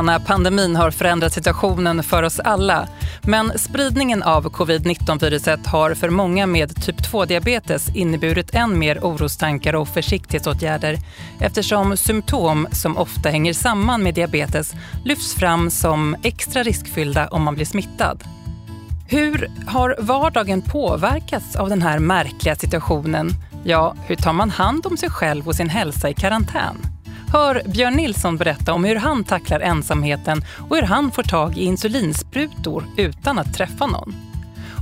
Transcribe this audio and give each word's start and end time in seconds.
Coronapandemin 0.00 0.76
har 0.76 0.90
förändrat 0.90 1.32
situationen 1.32 2.02
för 2.02 2.22
oss 2.22 2.40
alla. 2.40 2.88
Men 3.22 3.58
spridningen 3.58 4.22
av 4.22 4.50
covid-19-viruset 4.50 5.66
har 5.66 5.94
för 5.94 6.10
många 6.10 6.46
med 6.46 6.82
typ 6.82 6.96
2-diabetes 6.96 7.96
inneburit 7.96 8.54
än 8.54 8.78
mer 8.78 8.98
orostankar 8.98 9.74
och 9.74 9.88
försiktighetsåtgärder 9.88 10.98
eftersom 11.40 11.96
symptom 11.96 12.68
som 12.72 12.96
ofta 12.96 13.28
hänger 13.28 13.52
samman 13.52 14.02
med 14.02 14.14
diabetes 14.14 14.72
lyfts 15.04 15.34
fram 15.34 15.70
som 15.70 16.16
extra 16.22 16.62
riskfyllda 16.62 17.28
om 17.28 17.42
man 17.42 17.54
blir 17.54 17.66
smittad. 17.66 18.24
Hur 19.08 19.50
har 19.66 19.96
vardagen 19.98 20.62
påverkats 20.62 21.56
av 21.56 21.68
den 21.68 21.82
här 21.82 21.98
märkliga 21.98 22.56
situationen? 22.56 23.30
Ja, 23.64 23.94
hur 24.06 24.16
tar 24.16 24.32
man 24.32 24.50
hand 24.50 24.86
om 24.86 24.96
sig 24.96 25.10
själv 25.10 25.48
och 25.48 25.54
sin 25.54 25.68
hälsa 25.68 26.10
i 26.10 26.14
karantän? 26.14 26.99
Hör 27.32 27.62
Björn 27.66 27.94
Nilsson 27.94 28.36
berätta 28.36 28.72
om 28.72 28.84
hur 28.84 28.96
han 28.96 29.24
tacklar 29.24 29.60
ensamheten 29.60 30.44
och 30.68 30.76
hur 30.76 30.82
han 30.82 31.10
får 31.10 31.22
tag 31.22 31.58
i 31.58 31.64
insulinsprutor 31.64 32.84
utan 32.96 33.38
att 33.38 33.54
träffa 33.54 33.86
någon. 33.86 34.14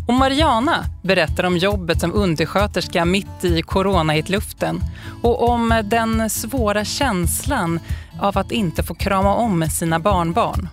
Och 0.08 0.14
Mariana 0.14 0.84
berättar 1.02 1.44
om 1.44 1.56
jobbet 1.56 2.00
som 2.00 2.14
undersköterska 2.14 3.04
mitt 3.04 3.44
i 3.44 3.62
coronahitluften 3.62 4.80
och 5.22 5.48
om 5.48 5.82
den 5.84 6.30
svåra 6.30 6.84
känslan 6.84 7.80
av 8.20 8.38
att 8.38 8.52
inte 8.52 8.82
få 8.82 8.94
krama 8.94 9.34
om 9.34 9.68
sina 9.68 9.98
barnbarn. 9.98 10.68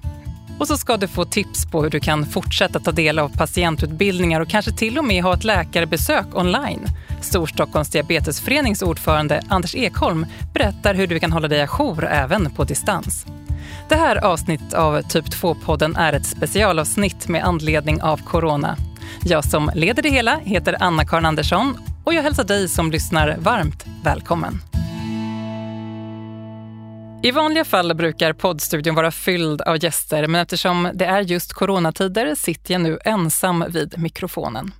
Och 0.59 0.67
så 0.67 0.77
ska 0.77 0.97
du 0.97 1.07
få 1.07 1.25
tips 1.25 1.65
på 1.71 1.83
hur 1.83 1.89
du 1.89 1.99
kan 1.99 2.25
fortsätta 2.25 2.79
ta 2.79 2.91
del 2.91 3.19
av 3.19 3.29
patientutbildningar 3.29 4.41
och 4.41 4.49
kanske 4.49 4.71
till 4.71 4.97
och 4.97 5.05
med 5.05 5.23
ha 5.23 5.33
ett 5.33 5.43
läkarbesök 5.43 6.25
online. 6.35 6.87
Storstockholms 7.21 7.89
diabetesförenings 7.89 8.81
ordförande 8.81 9.41
Anders 9.47 9.75
Ekholm 9.75 10.25
berättar 10.53 10.93
hur 10.93 11.07
du 11.07 11.19
kan 11.19 11.31
hålla 11.31 11.47
dig 11.47 11.61
ajour 11.61 12.05
även 12.05 12.51
på 12.51 12.63
distans. 12.63 13.25
Det 13.89 13.95
här 13.95 14.25
avsnittet 14.25 14.73
av 14.73 15.01
Typ 15.01 15.25
2-podden 15.25 15.97
är 15.97 16.13
ett 16.13 16.25
specialavsnitt 16.25 17.27
med 17.27 17.43
anledning 17.43 18.01
av 18.01 18.17
corona. 18.17 18.77
Jag 19.23 19.45
som 19.45 19.71
leder 19.75 20.03
det 20.03 20.09
hela 20.09 20.37
heter 20.37 20.77
Anna-Karin 20.79 21.25
Andersson 21.25 21.77
och 22.03 22.13
jag 22.13 22.23
hälsar 22.23 22.43
dig 22.43 22.69
som 22.69 22.91
lyssnar 22.91 23.35
varmt 23.39 23.85
välkommen. 24.03 24.61
I 27.23 27.31
vanliga 27.31 27.65
fall 27.65 27.95
brukar 27.95 28.33
poddstudion 28.33 28.95
vara 28.95 29.11
fylld 29.11 29.61
av 29.61 29.83
gäster 29.83 30.27
men 30.27 30.41
eftersom 30.41 30.89
det 30.93 31.05
är 31.05 31.21
just 31.21 31.53
coronatider 31.53 32.35
sitter 32.35 32.73
jag 32.73 32.81
nu 32.81 32.99
ensam 33.05 33.65
vid 33.69 33.97
mikrofonen. 33.97 34.71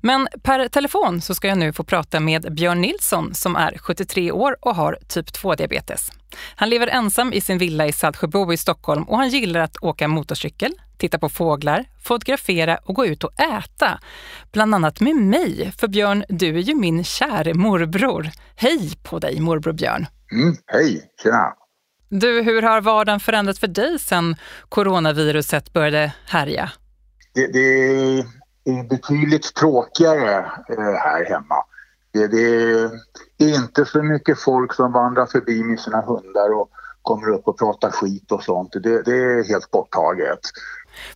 Men 0.00 0.28
per 0.42 0.68
telefon 0.68 1.20
så 1.20 1.34
ska 1.34 1.48
jag 1.48 1.58
nu 1.58 1.72
få 1.72 1.84
prata 1.84 2.20
med 2.20 2.54
Björn 2.54 2.80
Nilsson 2.80 3.34
som 3.34 3.56
är 3.56 3.78
73 3.78 4.32
år 4.32 4.56
och 4.60 4.74
har 4.74 4.98
typ 5.08 5.26
2-diabetes. 5.30 6.12
Han 6.54 6.70
lever 6.70 6.86
ensam 6.86 7.32
i 7.32 7.40
sin 7.40 7.58
villa 7.58 7.86
i 7.86 7.92
Saltsjöbo 7.92 8.52
i 8.52 8.56
Stockholm 8.56 9.02
och 9.02 9.18
han 9.18 9.28
gillar 9.28 9.60
att 9.60 9.76
åka 9.82 10.08
motorcykel, 10.08 10.72
titta 10.98 11.18
på 11.18 11.28
fåglar, 11.28 11.84
fotografera 12.02 12.78
och 12.84 12.94
gå 12.94 13.06
ut 13.06 13.24
och 13.24 13.40
äta. 13.40 14.00
Bland 14.52 14.74
annat 14.74 15.00
med 15.00 15.16
mig, 15.16 15.72
för 15.78 15.88
Björn, 15.88 16.24
du 16.28 16.58
är 16.58 16.62
ju 16.62 16.74
min 16.74 17.04
käre 17.04 17.54
morbror. 17.54 18.30
Hej 18.56 18.90
på 19.02 19.18
dig 19.18 19.40
morbror 19.40 19.72
Björn! 19.72 20.06
Mm, 20.32 20.56
hej, 20.66 21.02
tjena! 21.22 21.52
Du, 22.08 22.42
hur 22.42 22.62
har 22.62 22.80
vardagen 22.80 23.20
förändrats 23.20 23.60
för 23.60 23.66
dig 23.66 23.98
sedan 23.98 24.36
coronaviruset 24.68 25.72
började 25.72 26.12
härja? 26.26 26.70
Det, 27.34 27.46
det 27.52 28.26
är 28.64 28.88
betydligt 28.88 29.54
tråkigare 29.54 30.36
eh, 30.68 30.94
här 30.94 31.24
hemma. 31.24 31.64
Det, 32.12 32.26
det, 32.26 33.44
är 33.44 33.54
inte 33.54 33.84
så 33.84 34.02
mycket 34.02 34.40
folk 34.40 34.74
som 34.74 34.92
vandrar 34.92 35.26
förbi 35.26 35.62
med 35.62 35.80
sina 35.80 36.00
hundar 36.00 36.60
och 36.60 36.70
kommer 37.02 37.30
upp 37.30 37.48
och 37.48 37.58
pratar 37.58 37.90
skit 37.90 38.32
och 38.32 38.42
sånt. 38.42 38.72
Det, 38.72 39.02
det 39.02 39.16
är 39.16 39.48
helt 39.48 39.70
borttaget. 39.70 40.40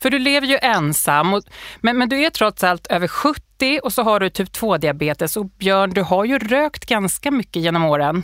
För 0.00 0.10
du 0.10 0.18
lever 0.18 0.46
ju 0.46 0.58
ensam, 0.62 1.34
och, 1.34 1.42
men, 1.80 1.98
men 1.98 2.08
du 2.08 2.24
är 2.24 2.30
trots 2.30 2.64
allt 2.64 2.86
över 2.86 3.08
70 3.08 3.80
och 3.82 3.92
så 3.92 4.02
har 4.02 4.20
du 4.20 4.30
typ 4.30 4.48
2-diabetes. 4.48 5.36
Och 5.36 5.46
Björn, 5.46 5.90
du 5.90 6.02
har 6.02 6.24
ju 6.24 6.38
rökt 6.38 6.86
ganska 6.86 7.30
mycket 7.30 7.62
genom 7.62 7.84
åren 7.84 8.22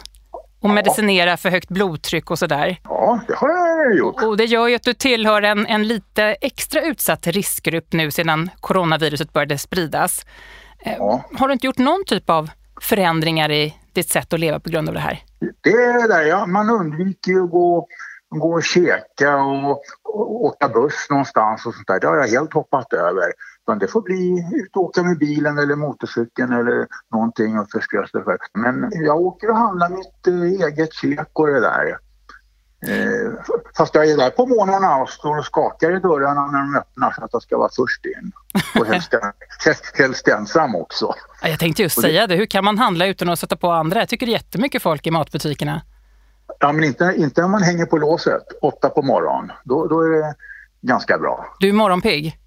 och 0.64 0.70
medicinera 0.70 1.36
för 1.36 1.50
högt 1.50 1.68
blodtryck 1.68 2.30
och 2.30 2.38
sådär. 2.38 2.80
Ja, 2.84 3.20
det 3.28 3.34
har 3.34 3.48
jag 3.48 3.96
gjort. 3.98 4.22
Och 4.22 4.36
det 4.36 4.44
gör 4.44 4.68
ju 4.68 4.74
att 4.74 4.82
du 4.82 4.94
tillhör 4.94 5.42
en, 5.42 5.66
en 5.66 5.88
lite 5.88 6.24
extra 6.24 6.80
utsatt 6.82 7.26
riskgrupp 7.26 7.92
nu 7.92 8.10
sedan 8.10 8.50
coronaviruset 8.60 9.32
började 9.32 9.58
spridas. 9.58 10.26
Eh, 10.78 10.94
ja. 10.98 11.24
Har 11.38 11.48
du 11.48 11.52
inte 11.52 11.66
gjort 11.66 11.78
någon 11.78 12.04
typ 12.06 12.30
av 12.30 12.50
förändringar 12.80 13.50
i 13.50 13.74
ditt 13.92 14.08
sätt 14.08 14.32
att 14.32 14.40
leva 14.40 14.60
på 14.60 14.70
grund 14.70 14.88
av 14.88 14.94
det 14.94 15.00
här? 15.00 15.22
Det 15.60 15.70
är 15.70 16.08
det, 16.08 16.28
ja. 16.28 16.46
Man 16.46 16.70
undviker 16.70 17.32
ju 17.32 17.44
att 17.44 17.50
gå 17.50 17.86
gå 18.38 18.54
och 18.54 18.62
käka 18.62 19.36
och, 19.36 19.82
och 20.04 20.44
åka 20.44 20.68
buss 20.68 21.06
någonstans 21.10 21.66
och 21.66 21.74
sånt 21.74 21.86
där. 21.86 22.00
Det 22.00 22.06
har 22.06 22.16
jag 22.16 22.28
helt 22.28 22.52
hoppat 22.52 22.92
över. 22.92 23.32
Utan 23.64 23.78
det 23.78 23.88
får 23.88 24.02
bli 24.02 24.50
ut 24.52 24.76
och 24.76 24.82
åka 24.82 25.02
med 25.02 25.18
bilen 25.18 25.58
eller 25.58 25.76
motorcykeln 25.76 26.52
eller 26.52 26.86
någonting 27.12 27.58
och 27.58 27.70
förströ 27.70 28.06
sig 28.06 28.24
för. 28.24 28.38
Men 28.54 28.90
jag 28.92 29.20
åker 29.20 29.50
och 29.50 29.56
handlar 29.56 29.88
mitt 29.88 30.26
eh, 30.26 30.66
eget 30.66 30.92
käk 30.92 31.28
och 31.32 31.46
det 31.46 31.60
där. 31.60 31.98
Eh, 32.86 33.32
fast 33.76 33.94
jag 33.94 34.10
är 34.10 34.16
där 34.16 34.30
på 34.30 34.46
morgnarna 34.46 34.96
och 34.96 35.10
står 35.10 35.38
och 35.38 35.44
skakar 35.44 35.96
i 35.96 36.00
dörrarna 36.00 36.46
när 36.46 36.58
de 36.58 36.76
öppnar 36.76 37.10
så 37.10 37.24
att 37.24 37.30
jag 37.32 37.42
ska 37.42 37.58
vara 37.58 37.70
först 37.76 38.04
in. 38.06 38.32
Och 38.80 38.86
helst, 38.86 39.14
helst 39.94 40.28
ensam 40.28 40.76
också. 40.76 41.14
Jag 41.42 41.58
tänkte 41.58 41.82
just 41.82 42.00
säga 42.00 42.26
det, 42.26 42.36
hur 42.36 42.46
kan 42.46 42.64
man 42.64 42.78
handla 42.78 43.06
utan 43.06 43.28
att 43.28 43.38
sätta 43.38 43.56
på 43.56 43.70
andra? 43.70 43.98
Jag 44.00 44.08
tycker 44.08 44.26
det 44.26 44.32
är 44.32 44.34
jättemycket 44.34 44.82
folk 44.82 45.06
i 45.06 45.10
matbutikerna. 45.10 45.82
Ja, 46.60 46.72
men 46.72 46.84
inte, 46.84 47.14
inte 47.16 47.42
om 47.42 47.50
man 47.50 47.62
hänger 47.62 47.86
på 47.86 47.98
låset 47.98 48.42
åtta 48.62 48.88
på 48.88 49.02
morgonen. 49.02 49.52
Då, 49.64 49.86
då 49.86 50.00
är 50.00 50.10
det 50.10 50.34
ganska 50.80 51.18
bra. 51.18 51.46
Du 51.58 51.68
är 51.68 51.72
morgonpigg? 51.72 52.38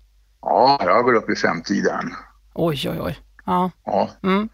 Ja, 0.42 0.80
jag 0.86 1.06
går 1.06 1.14
upp 1.14 1.30
i 1.30 1.36
femtiden. 1.36 2.14
Oj, 2.54 2.90
oj, 2.90 3.02
oj. 3.02 3.20
Ja. 3.46 3.72
ja. 3.86 4.10
Mm. 4.24 4.50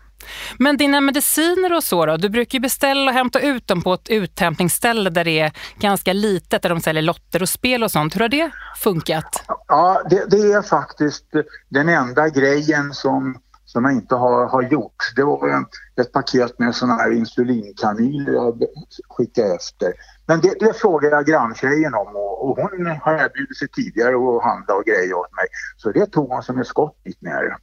Men 0.58 0.78
dina 0.78 1.02
mediciner 1.02 1.74
och 1.74 1.84
så 1.84 2.06
då? 2.06 2.18
Du 2.18 2.30
brukar 2.30 2.56
ju 2.56 2.60
beställa 2.60 3.12
och 3.12 3.18
hämta 3.18 3.40
ut 3.40 3.68
dem 3.68 3.82
på 3.82 3.94
ett 3.94 4.10
uthämtningsställe 4.10 5.10
där 5.10 5.24
det 5.24 5.40
är 5.40 5.52
ganska 5.80 6.14
litet, 6.14 6.62
där 6.62 6.70
de 6.70 6.82
säljer 6.82 7.04
lotter 7.04 7.42
och 7.42 7.50
spel 7.50 7.84
och 7.84 7.92
sånt. 7.92 8.16
Hur 8.16 8.22
har 8.22 8.30
det 8.30 8.52
funkat? 8.78 9.44
Ja, 9.68 10.02
det, 10.10 10.26
det 10.32 10.52
är 10.52 10.62
faktiskt 10.62 11.26
den 11.70 11.90
enda 11.90 12.30
grejen 12.30 12.94
som 12.94 13.38
som 13.74 13.86
jag 13.86 13.94
inte 13.94 14.16
har, 14.16 14.48
har 14.48 14.62
gjort. 14.62 15.02
Det 15.16 15.24
var 15.24 15.66
ett 16.02 16.12
paket 16.12 16.60
med 16.60 16.76
sådana 16.76 16.94
här 17.02 17.12
insulinkanyler 17.12 18.34
jag 18.34 18.64
skickade 19.10 19.56
efter. 19.56 19.94
Men 20.26 20.42
det, 20.42 20.60
det 20.60 20.74
frågade 20.74 21.16
jag 21.16 21.26
granntjejen 21.26 21.94
om 21.94 22.16
och, 22.16 22.50
och 22.50 22.58
hon 22.58 22.86
har 23.02 23.14
erbjudit 23.14 23.58
sig 23.58 23.68
tidigare 23.68 24.16
att 24.16 24.44
handla 24.44 24.74
och 24.76 24.86
grejer 24.86 25.14
åt 25.14 25.36
mig. 25.36 25.46
Så 25.78 25.92
det 25.92 26.06
tog 26.06 26.30
hon 26.30 26.44
som 26.44 26.60
ett 26.60 26.68
skott 26.68 26.98
dit 27.06 27.22
ner. 27.22 27.58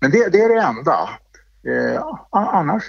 Men 0.00 0.10
det, 0.10 0.28
det 0.32 0.40
är 0.40 0.48
det 0.48 0.60
enda. 0.60 1.08
Eh, 1.66 2.02
annars 2.30 2.88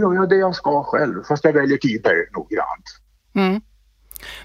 gör 0.00 0.14
jag 0.14 0.28
det 0.28 0.36
jag 0.36 0.54
ska 0.54 0.84
själv, 0.84 1.22
fast 1.28 1.44
jag 1.44 1.52
väljer 1.52 1.78
tider 1.78 2.28
noggrant. 2.32 2.86
Mm. 3.34 3.60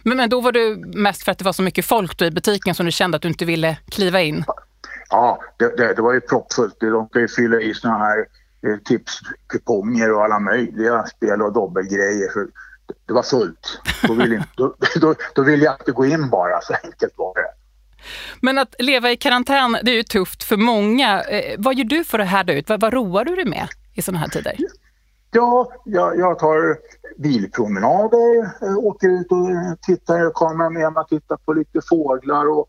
Men, 0.03 0.17
men 0.17 0.29
då 0.29 0.41
var 0.41 0.51
du 0.51 0.83
mest 0.95 1.23
för 1.23 1.31
att 1.31 1.37
det 1.37 1.45
var 1.45 1.53
så 1.53 1.63
mycket 1.63 1.85
folk 1.85 2.21
i 2.21 2.31
butiken 2.31 2.75
som 2.75 2.85
du 2.85 2.91
kände 2.91 3.15
att 3.15 3.21
du 3.21 3.27
inte 3.27 3.45
ville 3.45 3.77
kliva 3.91 4.21
in? 4.21 4.43
Ja, 5.15 5.39
det, 5.57 5.77
det, 5.77 5.93
det 5.93 6.01
var 6.01 6.13
ju 6.13 6.21
proppfullt. 6.21 6.79
De 6.79 7.09
kan 7.09 7.21
ju 7.21 7.27
fylla 7.27 7.61
i 7.61 7.73
såna 7.73 7.97
här 7.97 8.17
eh, 8.67 8.77
tipskuponger 8.77 10.13
och 10.13 10.23
alla 10.23 10.39
möjliga 10.39 11.05
spel 11.05 11.41
och 11.41 11.53
dobbelgrejer. 11.53 12.29
Så 12.33 12.47
det 13.07 13.13
var 13.13 13.23
fullt. 13.23 13.79
Då 14.07 14.13
vill, 14.13 14.33
inte, 14.33 14.47
då, 14.57 14.75
då, 15.01 15.15
då 15.35 15.43
vill 15.43 15.61
jag 15.61 15.73
inte 15.73 15.91
gå 15.91 16.05
in 16.05 16.29
bara, 16.29 16.61
så 16.61 16.73
enkelt 16.83 17.13
var 17.17 17.33
det. 17.35 17.47
Men 18.41 18.57
att 18.57 18.75
leva 18.79 19.11
i 19.11 19.17
karantän, 19.17 19.77
det 19.83 19.91
är 19.91 19.95
ju 19.95 20.03
tufft 20.03 20.43
för 20.43 20.57
många. 20.57 21.23
Eh, 21.23 21.55
vad 21.57 21.75
gör 21.75 21.85
du 21.85 22.03
för 22.03 22.19
att 22.19 22.27
härda 22.27 22.53
ut? 22.53 22.69
Vad, 22.69 22.81
vad 22.81 22.93
roar 22.93 23.25
du 23.25 23.35
dig 23.35 23.45
med 23.45 23.67
i 23.93 24.01
sådana 24.01 24.19
här 24.19 24.27
tider? 24.27 24.55
Ja, 25.31 25.71
jag, 25.85 26.19
jag 26.19 26.39
tar 26.39 26.77
bilpromenader, 27.17 28.43
eh, 28.61 28.77
åker 28.77 29.07
ut 29.07 29.31
och 29.31 29.81
tittar, 29.81 30.31
kommer 30.33 30.69
med 30.69 30.93
mig 30.93 31.01
och 31.01 31.07
tittar 31.07 31.37
på 31.37 31.53
lite 31.53 31.81
fåglar 31.89 32.49
och 32.49 32.67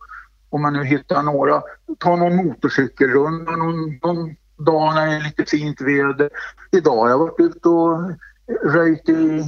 om 0.51 0.63
man 0.63 0.73
nu 0.73 0.85
hittar 0.85 1.23
några, 1.23 1.63
ta 1.99 2.17
någon 2.17 2.37
motorcykelrunda 2.37 3.51
någon, 3.51 3.99
någon 4.03 4.35
dag 4.59 4.95
när 4.95 5.07
det 5.07 5.13
är 5.13 5.21
lite 5.21 5.45
fint 5.45 5.81
väder. 5.81 6.31
Idag 6.73 6.97
har 6.97 7.09
jag 7.09 7.19
varit 7.19 7.41
ute 7.41 7.69
och 7.69 8.13
röjt 8.65 9.09
i, 9.09 9.45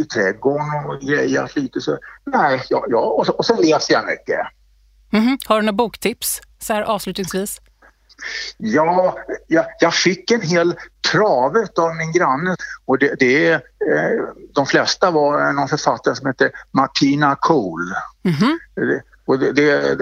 i 0.00 0.04
trädgården 0.04 0.66
och 0.86 1.00
grejat 1.00 1.56
lite. 1.56 1.80
Så, 1.80 1.98
nej, 2.24 2.62
ja, 2.68 2.84
ja. 2.88 2.98
Och, 2.98 3.26
så, 3.26 3.32
och 3.32 3.46
så 3.46 3.62
läser 3.62 3.94
jag 3.94 4.06
mycket. 4.06 4.40
Mm 5.12 5.26
-hmm. 5.26 5.38
Har 5.46 5.56
du 5.56 5.62
några 5.62 5.76
boktips 5.76 6.40
så 6.58 6.72
här 6.72 6.82
avslutningsvis? 6.82 7.60
Ja, 8.56 9.16
jag, 9.46 9.64
jag, 9.80 9.94
fick 9.94 10.30
en 10.30 10.40
hel 10.40 10.74
trave 11.12 11.66
av 11.76 11.96
min 11.96 12.12
granne 12.12 12.56
och 12.84 12.98
det, 12.98 13.14
det, 13.18 13.52
eh, 13.52 13.60
de 14.54 14.66
flesta 14.66 15.10
var 15.10 15.52
någon 15.52 15.68
författare 15.68 16.14
som 16.14 16.26
heter 16.26 16.50
Martina 16.70 17.36
Cole. 17.40 17.94
Mm 18.24 18.36
-hmm. 18.36 18.58
Och 19.32 19.38
det, 19.38 19.52
det, 19.52 19.96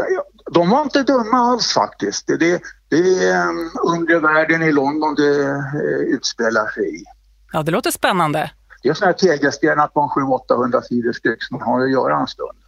de 0.52 0.70
var 0.70 0.82
inte 0.82 1.02
dumma 1.02 1.38
alls 1.38 1.72
faktiskt. 1.72 2.26
Det, 2.26 2.36
det, 2.36 2.62
det 2.88 3.28
är 3.28 3.48
um, 3.48 3.70
undre 3.86 4.18
världen 4.18 4.62
i 4.62 4.72
London 4.72 5.14
det 5.14 5.40
uh, 5.40 6.14
utspelar 6.14 6.68
sig 6.70 7.00
i. 7.00 7.04
Ja, 7.52 7.62
det 7.62 7.72
låter 7.72 7.90
spännande. 7.90 8.50
det 8.82 8.88
är 8.88 8.94
sådana 8.94 9.12
här 9.12 9.18
tegelstenar 9.18 9.86
på 9.86 10.00
en 10.00 10.08
700-800 10.08 10.82
sidor 10.82 11.12
styck 11.12 11.42
som 11.42 11.58
man 11.58 11.68
har 11.68 11.84
att 11.84 11.90
göra 11.90 12.20
en 12.20 12.26
stund. 12.26 12.58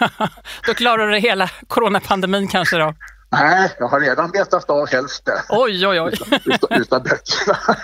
då 0.66 0.74
klarar 0.74 1.08
du 1.08 1.18
hela 1.18 1.50
coronapandemin 1.66 2.48
kanske 2.48 2.76
då? 2.76 2.94
Nej, 3.30 3.74
jag 3.78 3.88
har 3.88 4.00
redan 4.00 4.30
betat 4.30 4.70
av 4.70 4.88
hälften. 4.88 5.38
Oj, 5.48 5.86
oj, 5.86 6.00
oj. 6.00 6.12
Utav, 6.44 6.78
utav 6.78 7.02
böckerna. 7.02 7.58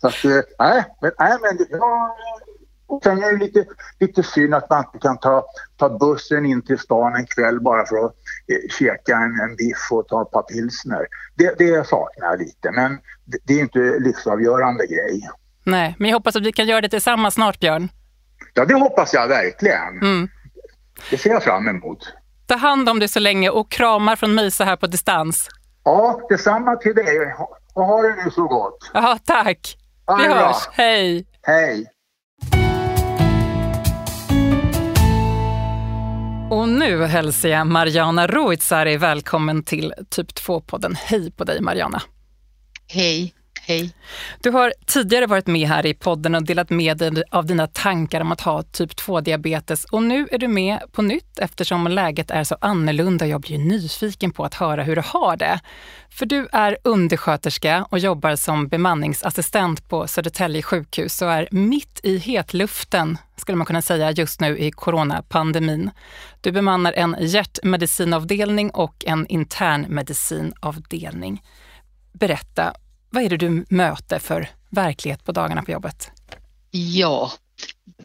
Så 0.00 0.06
att, 0.06 0.24
eh, 0.24 0.40
nej, 0.58 0.84
men, 1.00 1.12
nej, 1.18 1.38
men 1.42 1.66
ja, 1.70 2.16
och 2.92 3.02
sen 3.02 3.22
är 3.22 3.32
det 3.32 3.44
lite, 3.44 3.64
lite 4.00 4.22
synd 4.22 4.54
att 4.54 4.70
man 4.70 4.84
inte 4.84 4.98
kan 4.98 5.18
ta, 5.18 5.44
ta 5.76 5.88
bussen 5.88 6.46
in 6.46 6.62
till 6.62 6.78
stan 6.78 7.14
en 7.14 7.26
kväll 7.26 7.60
bara 7.60 7.86
för 7.86 7.96
att 7.96 8.12
eh, 8.48 8.70
käka 8.78 9.16
en, 9.16 9.40
en 9.40 9.56
biff 9.56 9.88
och 9.90 10.08
ta 10.08 10.22
ett 10.22 10.30
par 10.30 10.42
pilsner. 10.42 11.06
Det, 11.34 11.58
det 11.58 11.86
saknar 11.86 12.26
jag 12.28 12.38
lite, 12.38 12.70
men 12.70 12.98
det, 13.24 13.38
det 13.44 13.54
är 13.54 13.60
inte 13.60 13.78
livsavgörande 13.78 14.86
grej. 14.86 15.30
Nej, 15.64 15.94
men 15.98 16.10
jag 16.10 16.16
hoppas 16.16 16.36
att 16.36 16.42
vi 16.42 16.52
kan 16.52 16.66
göra 16.66 16.80
det 16.80 16.88
tillsammans 16.88 17.34
snart, 17.34 17.60
Björn. 17.60 17.88
Ja, 18.54 18.64
det 18.64 18.74
hoppas 18.74 19.14
jag 19.14 19.28
verkligen. 19.28 19.98
Mm. 20.02 20.28
Det 21.10 21.18
ser 21.18 21.30
jag 21.30 21.42
fram 21.42 21.68
emot. 21.68 22.12
Ta 22.46 22.56
hand 22.56 22.88
om 22.88 22.98
dig 22.98 23.08
så 23.08 23.20
länge 23.20 23.50
och 23.50 23.70
kramar 23.70 24.16
från 24.16 24.34
mig 24.34 24.50
så 24.50 24.64
här 24.64 24.76
på 24.76 24.86
distans. 24.86 25.48
Ja, 25.84 26.20
detsamma 26.28 26.76
till 26.76 26.94
dig. 26.94 27.34
Ha, 27.38 27.58
ha 27.74 28.02
det 28.02 28.24
nu 28.24 28.30
så 28.30 28.46
gott. 28.46 28.90
Ja, 28.94 29.18
tack. 29.24 29.76
Vi 30.18 30.26
hörs. 30.26 30.68
Hej. 30.72 31.26
Hej. 31.42 31.91
Och 36.52 36.68
nu 36.68 37.04
hälsar 37.04 37.48
jag 37.48 37.66
Mariana 37.66 38.26
Ruitsari 38.26 38.96
välkommen 38.96 39.62
till 39.62 39.94
Typ 40.10 40.32
2-podden. 40.32 40.94
Hej 40.94 41.32
på 41.32 41.44
dig 41.44 41.60
Mariana. 41.60 42.02
Hej, 42.88 43.34
hej. 43.66 43.94
Du 44.40 44.50
har 44.50 44.72
tidigare 44.86 45.26
varit 45.26 45.46
med 45.46 45.68
här 45.68 45.86
i 45.86 45.94
podden 45.94 46.34
och 46.34 46.42
delat 46.42 46.70
med 46.70 46.98
dig 46.98 47.22
av 47.30 47.46
dina 47.46 47.66
tankar 47.66 48.20
om 48.20 48.32
att 48.32 48.40
ha 48.40 48.62
typ 48.62 48.90
2-diabetes 48.90 49.84
och 49.84 50.02
nu 50.02 50.28
är 50.30 50.38
du 50.38 50.48
med 50.48 50.80
på 50.92 51.02
nytt 51.02 51.38
eftersom 51.38 51.86
läget 51.86 52.30
är 52.30 52.44
så 52.44 52.56
annorlunda. 52.60 53.26
Jag 53.26 53.40
blir 53.40 53.58
nyfiken 53.58 54.32
på 54.32 54.44
att 54.44 54.54
höra 54.54 54.82
hur 54.82 54.96
du 54.96 55.02
har 55.04 55.36
det. 55.36 55.60
För 56.10 56.26
du 56.26 56.48
är 56.52 56.78
undersköterska 56.84 57.86
och 57.90 57.98
jobbar 57.98 58.36
som 58.36 58.68
bemanningsassistent 58.68 59.88
på 59.88 60.06
Södertälje 60.06 60.62
sjukhus 60.62 61.22
och 61.22 61.32
är 61.32 61.48
mitt 61.50 62.00
i 62.02 62.18
hetluften, 62.18 63.18
skulle 63.36 63.56
man 63.56 63.66
kunna 63.66 63.82
säga, 63.82 64.10
just 64.10 64.40
nu 64.40 64.58
i 64.58 64.70
coronapandemin. 64.70 65.90
Du 66.40 66.52
bemannar 66.52 66.92
en 66.92 67.16
hjärtmedicinavdelning 67.20 68.70
och 68.70 69.04
en 69.06 69.26
internmedicinavdelning. 69.26 71.42
Berätta, 72.12 72.74
vad 73.12 73.22
är 73.22 73.28
det 73.28 73.36
du 73.36 73.64
möter 73.68 74.18
för 74.18 74.50
verklighet 74.70 75.24
på 75.24 75.32
dagarna 75.32 75.62
på 75.62 75.70
jobbet? 75.70 76.10
Ja, 76.70 77.32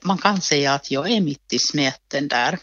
man 0.01 0.17
kan 0.17 0.41
säga 0.41 0.73
att 0.73 0.91
jag 0.91 1.11
är 1.11 1.21
mitt 1.21 1.53
i 1.53 1.59
smeten 1.59 2.27
där. 2.27 2.59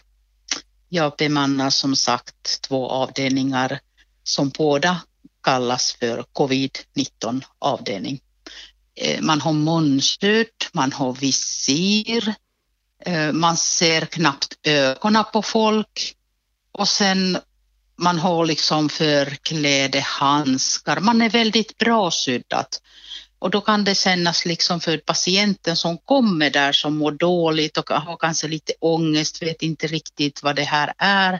Jag 0.89 1.13
bemannar 1.17 1.69
som 1.69 1.95
sagt 1.95 2.61
två 2.61 2.89
avdelningar 2.89 3.79
som 4.23 4.49
båda 4.49 5.01
kallas 5.43 5.93
för 5.99 6.23
covid-19 6.33 7.43
avdelning. 7.59 8.19
Eh, 8.95 9.21
man 9.21 9.41
har 9.41 9.53
munskydd, 9.53 10.65
man 10.73 10.91
har 10.91 11.13
visir, 11.13 12.33
eh, 13.05 13.31
man 13.31 13.57
ser 13.57 14.05
knappt 14.05 14.57
ögonen 14.63 15.23
på 15.33 15.41
folk 15.41 16.15
och 16.71 16.87
sen 16.87 17.37
man 17.97 18.19
har 18.19 18.45
liksom 18.45 18.89
förkläde, 18.89 19.99
handskar, 19.99 20.99
man 20.99 21.21
är 21.21 21.29
väldigt 21.29 21.77
bra 21.77 22.11
skyddad. 22.11 22.67
Och 23.39 23.49
då 23.49 23.61
kan 23.61 23.83
det 23.83 23.95
kännas 23.95 24.45
liksom 24.45 24.79
för 24.79 24.97
patienten 24.97 25.75
som 25.75 25.97
kommer 25.97 26.49
där 26.49 26.71
som 26.71 26.97
mår 26.97 27.11
dåligt 27.11 27.77
och 27.77 27.89
har 27.89 28.17
kanske 28.17 28.47
lite 28.47 28.73
ångest, 28.79 29.41
vet 29.41 29.61
inte 29.61 29.87
riktigt 29.87 30.43
vad 30.43 30.55
det 30.55 30.63
här 30.63 30.93
är, 30.97 31.39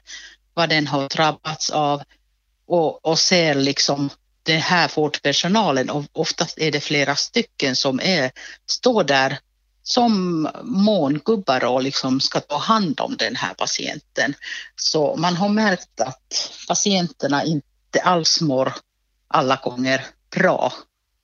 vad 0.54 0.70
den 0.70 0.88
har 0.88 1.10
drabbats 1.10 1.70
av 1.70 2.04
och, 2.68 3.06
och 3.06 3.20
ser 3.20 3.56
liksom 3.56 4.10
den 4.44 4.62
här 4.62 4.92
vårdpersonalen 4.96 5.90
och 5.90 6.06
oftast 6.14 6.58
är 6.58 6.72
det 6.72 6.80
flera 6.80 7.16
stycken 7.16 7.76
som 7.76 8.00
är, 8.00 8.32
står 8.70 9.04
där 9.04 9.40
som 9.88 10.48
mångubbar 10.64 11.66
och 11.66 11.84
liksom 11.84 12.20
ska 12.20 12.40
ta 12.40 12.58
hand 12.58 13.00
om 13.00 13.16
den 13.18 13.36
här 13.36 13.54
patienten. 13.54 14.34
Så 14.76 15.16
man 15.16 15.36
har 15.36 15.50
märkt 15.50 16.02
att 16.02 16.52
patienterna 16.68 17.44
inte 17.44 18.02
alls 18.04 18.42
mår 18.42 18.74
alla 19.28 19.56
gånger 19.64 20.06
bra 20.36 20.74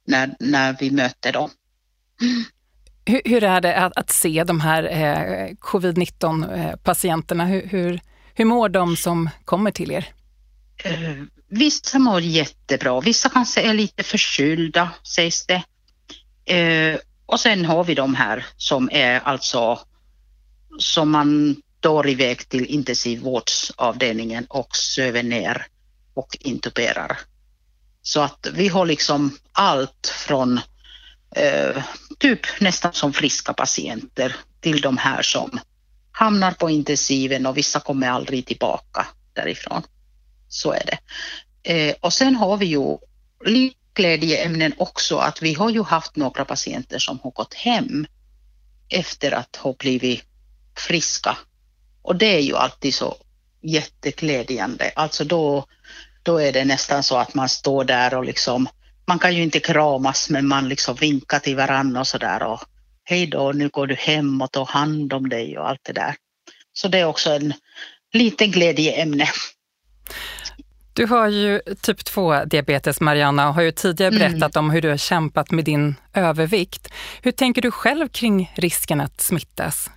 när, 0.08 0.36
när 0.40 0.76
vi 0.80 0.92
möter 0.92 1.32
dem. 1.32 1.50
Hur, 3.06 3.22
hur 3.26 3.44
är 3.44 3.62
det 3.62 3.76
att, 3.76 3.98
att 3.98 4.10
se 4.10 4.44
de 4.44 4.60
här 4.60 4.84
eh, 4.84 5.56
covid-19-patienterna? 5.56 7.46
Hur, 7.46 7.68
hur, 7.68 8.02
hur 8.34 8.46
mår 8.46 8.70
de 8.70 8.98
som 8.98 9.30
kommer 9.46 9.72
till 9.72 9.92
er? 9.92 10.14
Eh, 10.84 11.24
vissa 11.48 12.00
mår 12.00 12.22
jättebra, 12.22 13.00
vissa 13.00 13.30
kanske 13.30 13.62
är 13.62 13.74
lite 13.74 14.04
förkylda 14.04 14.92
sägs 15.04 15.46
det. 15.46 15.64
Eh, 16.56 17.00
och 17.32 17.40
sen 17.40 17.66
har 17.66 17.84
vi 17.84 17.96
de 17.96 18.16
här 18.16 18.46
som 18.58 18.90
är 18.92 19.20
alltså 19.20 19.80
som 20.78 21.12
man 21.12 21.56
tar 21.80 22.10
iväg 22.10 22.50
till 22.50 22.66
intensivvårdsavdelningen 22.66 24.46
och 24.50 24.76
söver 24.76 25.24
ner 25.24 25.68
och 26.14 26.38
intuberar. 26.40 27.20
Så 28.02 28.22
att 28.22 28.48
vi 28.54 28.68
har 28.68 28.86
liksom 28.86 29.38
allt 29.52 30.14
från 30.28 30.60
eh, 31.36 31.84
typ 32.20 32.62
nästan 32.62 32.94
som 32.94 33.14
friska 33.14 33.54
patienter 33.54 34.36
till 34.60 34.82
de 34.82 34.98
här 34.98 35.22
som 35.22 35.60
hamnar 36.12 36.52
på 36.52 36.70
intensiven 36.70 37.46
och 37.46 37.58
vissa 37.58 37.80
kommer 37.80 38.10
aldrig 38.10 38.46
tillbaka 38.46 39.08
därifrån. 39.34 39.82
Så 40.50 40.72
är 40.72 40.84
det. 40.86 41.00
Eh, 41.74 41.96
och 42.02 42.14
sen 42.14 42.36
har 42.36 42.58
vi 42.58 42.66
ju 42.66 42.98
lite 43.46 43.81
glädjeämnen 43.94 44.74
också 44.78 45.18
att 45.18 45.42
vi 45.42 45.54
har 45.54 45.70
ju 45.70 45.84
haft 45.84 46.16
några 46.16 46.46
patienter 46.46 47.00
som 47.00 47.20
har 47.24 47.32
gått 47.32 47.54
hem 47.54 48.08
efter 48.90 49.32
att 49.32 49.56
ha 49.56 49.74
blivit 49.74 50.24
friska. 50.78 51.38
Och 52.02 52.16
det 52.16 52.36
är 52.36 52.40
ju 52.40 52.56
alltid 52.56 52.94
så 52.94 53.16
jätteglädjande. 53.62 54.92
Alltså 54.96 55.24
då, 55.24 55.66
då 56.24 56.38
är 56.38 56.54
det 56.54 56.66
nästan 56.66 57.04
så 57.04 57.18
att 57.18 57.34
man 57.34 57.50
står 57.50 57.84
där 57.84 58.14
och 58.14 58.26
liksom, 58.26 58.68
man 59.06 59.20
kan 59.20 59.36
ju 59.36 59.44
inte 59.44 59.60
kramas 59.60 60.30
men 60.30 60.48
man 60.48 60.70
liksom 60.70 60.96
vinkar 60.96 61.40
till 61.40 61.56
varandra 61.56 62.00
och 62.00 62.08
sådär 62.08 62.44
och 62.44 62.60
hej 63.04 63.28
då, 63.28 63.52
nu 63.52 63.70
går 63.70 63.88
du 63.88 63.96
hem 63.96 64.42
och 64.42 64.52
tar 64.52 64.66
hand 64.66 65.14
om 65.14 65.30
dig 65.30 65.58
och 65.58 65.70
allt 65.70 65.84
det 65.84 65.94
där. 65.94 66.16
Så 66.74 66.88
det 66.88 67.00
är 67.00 67.06
också 67.06 67.30
en 67.30 67.54
liten 68.14 68.52
glädjeämne. 68.52 69.28
Du 70.94 71.06
har 71.06 71.28
ju 71.28 71.62
typ 71.82 72.00
2-diabetes, 72.00 73.02
Mariana, 73.02 73.48
och 73.48 73.54
har 73.54 73.62
ju 73.62 73.72
tidigare 73.72 74.12
berättat 74.12 74.58
om 74.58 74.70
hur 74.70 74.82
du 74.82 74.90
har 74.90 74.98
kämpat 74.98 75.52
med 75.52 75.66
din 75.66 75.96
övervikt. 76.14 76.88
Hur 77.22 77.32
tänker 77.32 77.62
du 77.62 77.72
själv 77.72 78.08
kring 78.08 78.54
risken 78.56 79.02
att 79.02 79.22
smittas? 79.22 79.90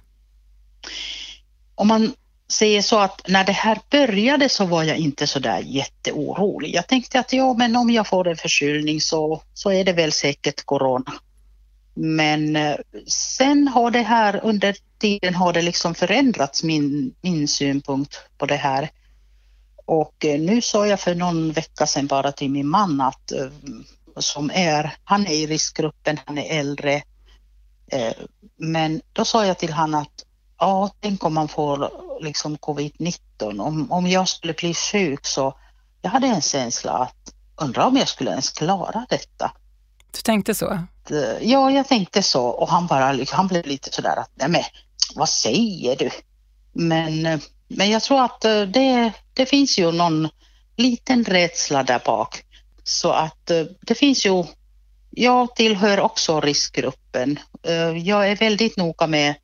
Om 1.74 1.88
man 1.88 2.12
säger 2.52 2.82
så 2.82 2.98
att 2.98 3.28
när 3.28 3.44
det 3.44 3.52
här 3.52 3.78
började 3.90 4.48
så 4.48 4.64
var 4.64 4.82
jag 4.82 4.96
inte 4.96 5.26
så 5.26 5.38
där 5.38 5.62
jätteorolig. 5.66 6.74
Jag 6.74 6.86
tänkte 6.86 7.20
att 7.20 7.32
ja, 7.32 7.54
men 7.54 7.76
om 7.76 7.90
jag 7.90 8.06
får 8.06 8.28
en 8.28 8.36
förkylning 8.36 9.00
så, 9.00 9.42
så 9.54 9.72
är 9.72 9.84
det 9.84 9.92
väl 9.92 10.12
säkert 10.12 10.64
corona. 10.64 11.12
Men 11.94 12.56
eh, 12.56 12.76
sen 13.06 13.68
har 13.68 13.90
det 13.90 14.02
här 14.02 14.40
under 14.42 14.76
tiden 14.98 15.34
har 15.34 15.52
det 15.52 15.62
liksom 15.62 15.94
förändrats 15.94 16.62
min, 16.62 17.14
min 17.20 17.48
synpunkt 17.48 18.20
på 18.38 18.46
det 18.46 18.56
här. 18.56 18.90
Och 19.84 20.24
eh, 20.24 20.40
nu 20.40 20.62
sa 20.62 20.86
jag 20.86 21.00
för 21.00 21.14
någon 21.14 21.52
vecka 21.52 21.86
sedan 21.86 22.06
bara 22.06 22.32
till 22.32 22.50
min 22.50 22.68
man 22.68 23.00
att 23.00 23.32
eh, 23.32 23.46
som 24.16 24.50
är, 24.54 24.96
han 25.04 25.26
är 25.26 25.32
i 25.34 25.46
riskgruppen, 25.46 26.20
han 26.26 26.38
är 26.38 26.60
äldre. 26.60 27.02
Eh, 27.86 28.12
Men 28.56 29.00
då 29.12 29.24
sa 29.24 29.46
jag 29.46 29.58
till 29.58 29.72
han 29.72 29.94
att 29.94 30.24
ja, 30.58 30.90
tänk 31.00 31.24
om 31.24 31.34
man 31.34 31.48
får 31.48 31.90
liksom 32.22 32.56
covid-19. 32.56 33.60
Om, 33.60 33.92
om 33.92 34.06
jag 34.06 34.28
skulle 34.28 34.52
bli 34.52 34.74
sjuk 34.74 35.26
så 35.26 35.54
jag 36.02 36.10
hade 36.10 36.26
en 36.26 36.40
känsla 36.40 36.92
att 36.92 37.34
undra 37.56 37.86
om 37.86 37.96
jag 37.96 38.08
skulle 38.08 38.30
ens 38.30 38.50
klara 38.50 39.06
detta. 39.08 39.52
Du 40.10 40.20
tänkte 40.20 40.54
så? 40.54 40.78
Ja, 41.40 41.70
jag 41.70 41.88
tänkte 41.88 42.22
så 42.22 42.46
och 42.46 42.68
han 42.68 42.86
bara 42.86 43.12
liksom, 43.12 43.36
han 43.36 43.46
blev 43.46 43.66
lite 43.66 43.92
sådär 43.92 44.16
att 44.16 44.30
nej 44.34 44.48
men 44.48 44.62
vad 45.14 45.28
säger 45.28 45.96
du? 45.96 46.10
Men, 46.72 47.40
men 47.68 47.90
jag 47.90 48.02
tror 48.02 48.24
att 48.24 48.44
eh, 48.44 48.62
det, 48.62 49.12
det 49.32 49.46
finns 49.46 49.78
ju 49.78 49.92
någon 49.92 50.28
liten 50.76 51.24
rädsla 51.24 51.82
där 51.82 52.02
bak. 52.04 52.44
Så 52.84 53.10
att 53.10 53.50
eh, 53.50 53.64
det 53.80 53.94
finns 53.94 54.26
ju, 54.26 54.44
jag 55.10 55.56
tillhör 55.56 56.00
också 56.00 56.40
riskgruppen. 56.40 57.38
Eh, 57.62 57.98
jag 57.98 58.30
är 58.30 58.36
väldigt 58.36 58.76
noga 58.76 59.06
med 59.06 59.34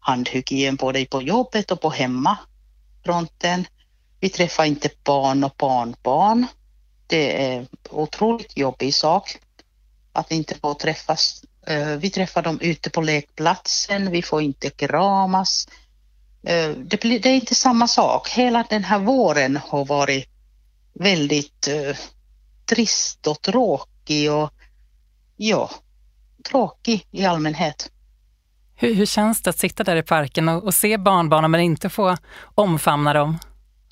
handhygien 0.00 0.76
både 0.76 1.04
på 1.04 1.22
jobbet 1.22 1.70
och 1.70 1.80
på 1.80 1.90
hemmafronten. 1.90 3.66
Vi 4.20 4.28
träffar 4.28 4.64
inte 4.64 4.90
barn 5.04 5.44
och 5.44 5.54
barnbarn. 5.56 6.46
Det 7.06 7.46
är 7.46 7.66
otroligt 7.90 8.56
jobbig 8.56 8.94
sak 8.94 9.38
att 10.12 10.30
inte 10.30 10.54
få 10.54 10.74
träffas 10.74 11.44
vi 11.98 12.10
träffar 12.10 12.42
dem 12.42 12.58
ute 12.60 12.90
på 12.90 13.00
lekplatsen, 13.00 14.10
vi 14.10 14.22
får 14.22 14.42
inte 14.42 14.70
kramas. 14.70 15.68
Eh, 16.42 16.70
det, 16.70 17.00
blir, 17.00 17.20
det 17.20 17.28
är 17.28 17.34
inte 17.34 17.54
samma 17.54 17.88
sak. 17.88 18.28
Hela 18.28 18.64
den 18.70 18.84
här 18.84 18.98
våren 18.98 19.56
har 19.56 19.84
varit 19.84 20.28
väldigt 20.94 21.68
uh, 21.68 21.96
trist 22.66 23.26
och 23.26 23.42
tråkig 23.42 24.32
och 24.32 24.50
ja, 25.36 25.70
tråkig 26.50 27.06
i 27.10 27.24
allmänhet. 27.24 27.90
Hur, 28.74 28.94
hur 28.94 29.06
känns 29.06 29.42
det 29.42 29.50
att 29.50 29.58
sitta 29.58 29.84
där 29.84 29.96
i 29.96 30.02
parken 30.02 30.48
och, 30.48 30.64
och 30.64 30.74
se 30.74 30.98
barnbarnen 30.98 31.50
men 31.50 31.60
inte 31.60 31.88
få 31.88 32.16
omfamna 32.54 33.12
dem? 33.12 33.38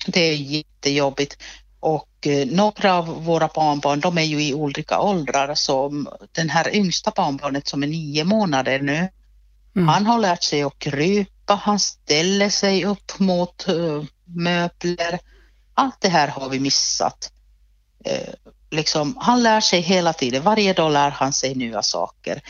Det 0.07 0.19
är 0.19 0.35
jättejobbigt. 0.35 1.37
Och 1.79 2.27
eh, 2.27 2.47
några 2.47 2.93
av 2.93 3.23
våra 3.25 3.49
barnbarn, 3.55 3.99
de 3.99 4.17
är 4.17 4.23
ju 4.23 4.43
i 4.43 4.53
olika 4.53 4.99
åldrar, 4.99 5.55
så 5.55 6.05
den 6.31 6.49
här 6.49 6.75
yngsta 6.75 7.11
barnbarnet 7.15 7.67
som 7.67 7.83
är 7.83 7.87
nio 7.87 8.23
månader 8.23 8.79
nu, 8.79 9.09
mm. 9.75 9.87
han 9.87 10.05
har 10.05 10.19
lärt 10.19 10.43
sig 10.43 10.63
att 10.63 10.79
krypa, 10.79 11.38
han 11.55 11.79
ställer 11.79 12.49
sig 12.49 12.85
upp 12.85 13.19
mot 13.19 13.67
eh, 13.67 14.03
möbler. 14.23 15.19
Allt 15.73 16.01
det 16.01 16.09
här 16.09 16.27
har 16.27 16.49
vi 16.49 16.59
missat. 16.59 17.31
Eh, 18.05 18.33
liksom, 18.71 19.17
han 19.21 19.43
lär 19.43 19.61
sig 19.61 19.81
hela 19.81 20.13
tiden, 20.13 20.43
varje 20.43 20.73
dag 20.73 20.91
lär 20.91 21.09
han 21.09 21.33
sig 21.33 21.55
nya 21.55 21.81
saker. 21.81 22.41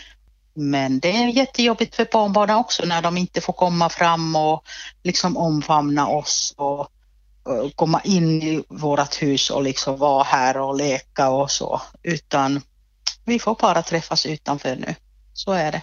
Men 0.54 1.00
det 1.00 1.12
är 1.12 1.28
jättejobbigt 1.28 1.96
för 1.96 2.08
barnbarnen 2.12 2.56
också 2.56 2.86
när 2.86 3.02
de 3.02 3.18
inte 3.18 3.42
får 3.42 3.54
komma 3.54 3.90
fram 3.90 4.36
och 4.36 4.64
liksom 5.04 5.38
omfamna 5.38 6.08
oss 6.08 6.54
och 6.58 6.80
eh, 7.50 7.70
komma 7.76 8.02
in 8.04 8.42
i 8.44 8.64
vårt 8.70 9.22
hus 9.22 9.50
och 9.50 9.64
liksom 9.64 9.98
vara 9.98 10.24
här 10.24 10.58
och 10.58 10.76
leka 10.76 11.30
och 11.30 11.52
så, 11.52 11.82
utan 12.04 12.62
vi 13.26 13.40
får 13.40 13.56
bara 13.56 13.82
träffas 13.82 14.26
utanför 14.26 14.76
nu. 14.76 14.96
Så 15.34 15.52
är 15.52 15.72
det. 15.72 15.82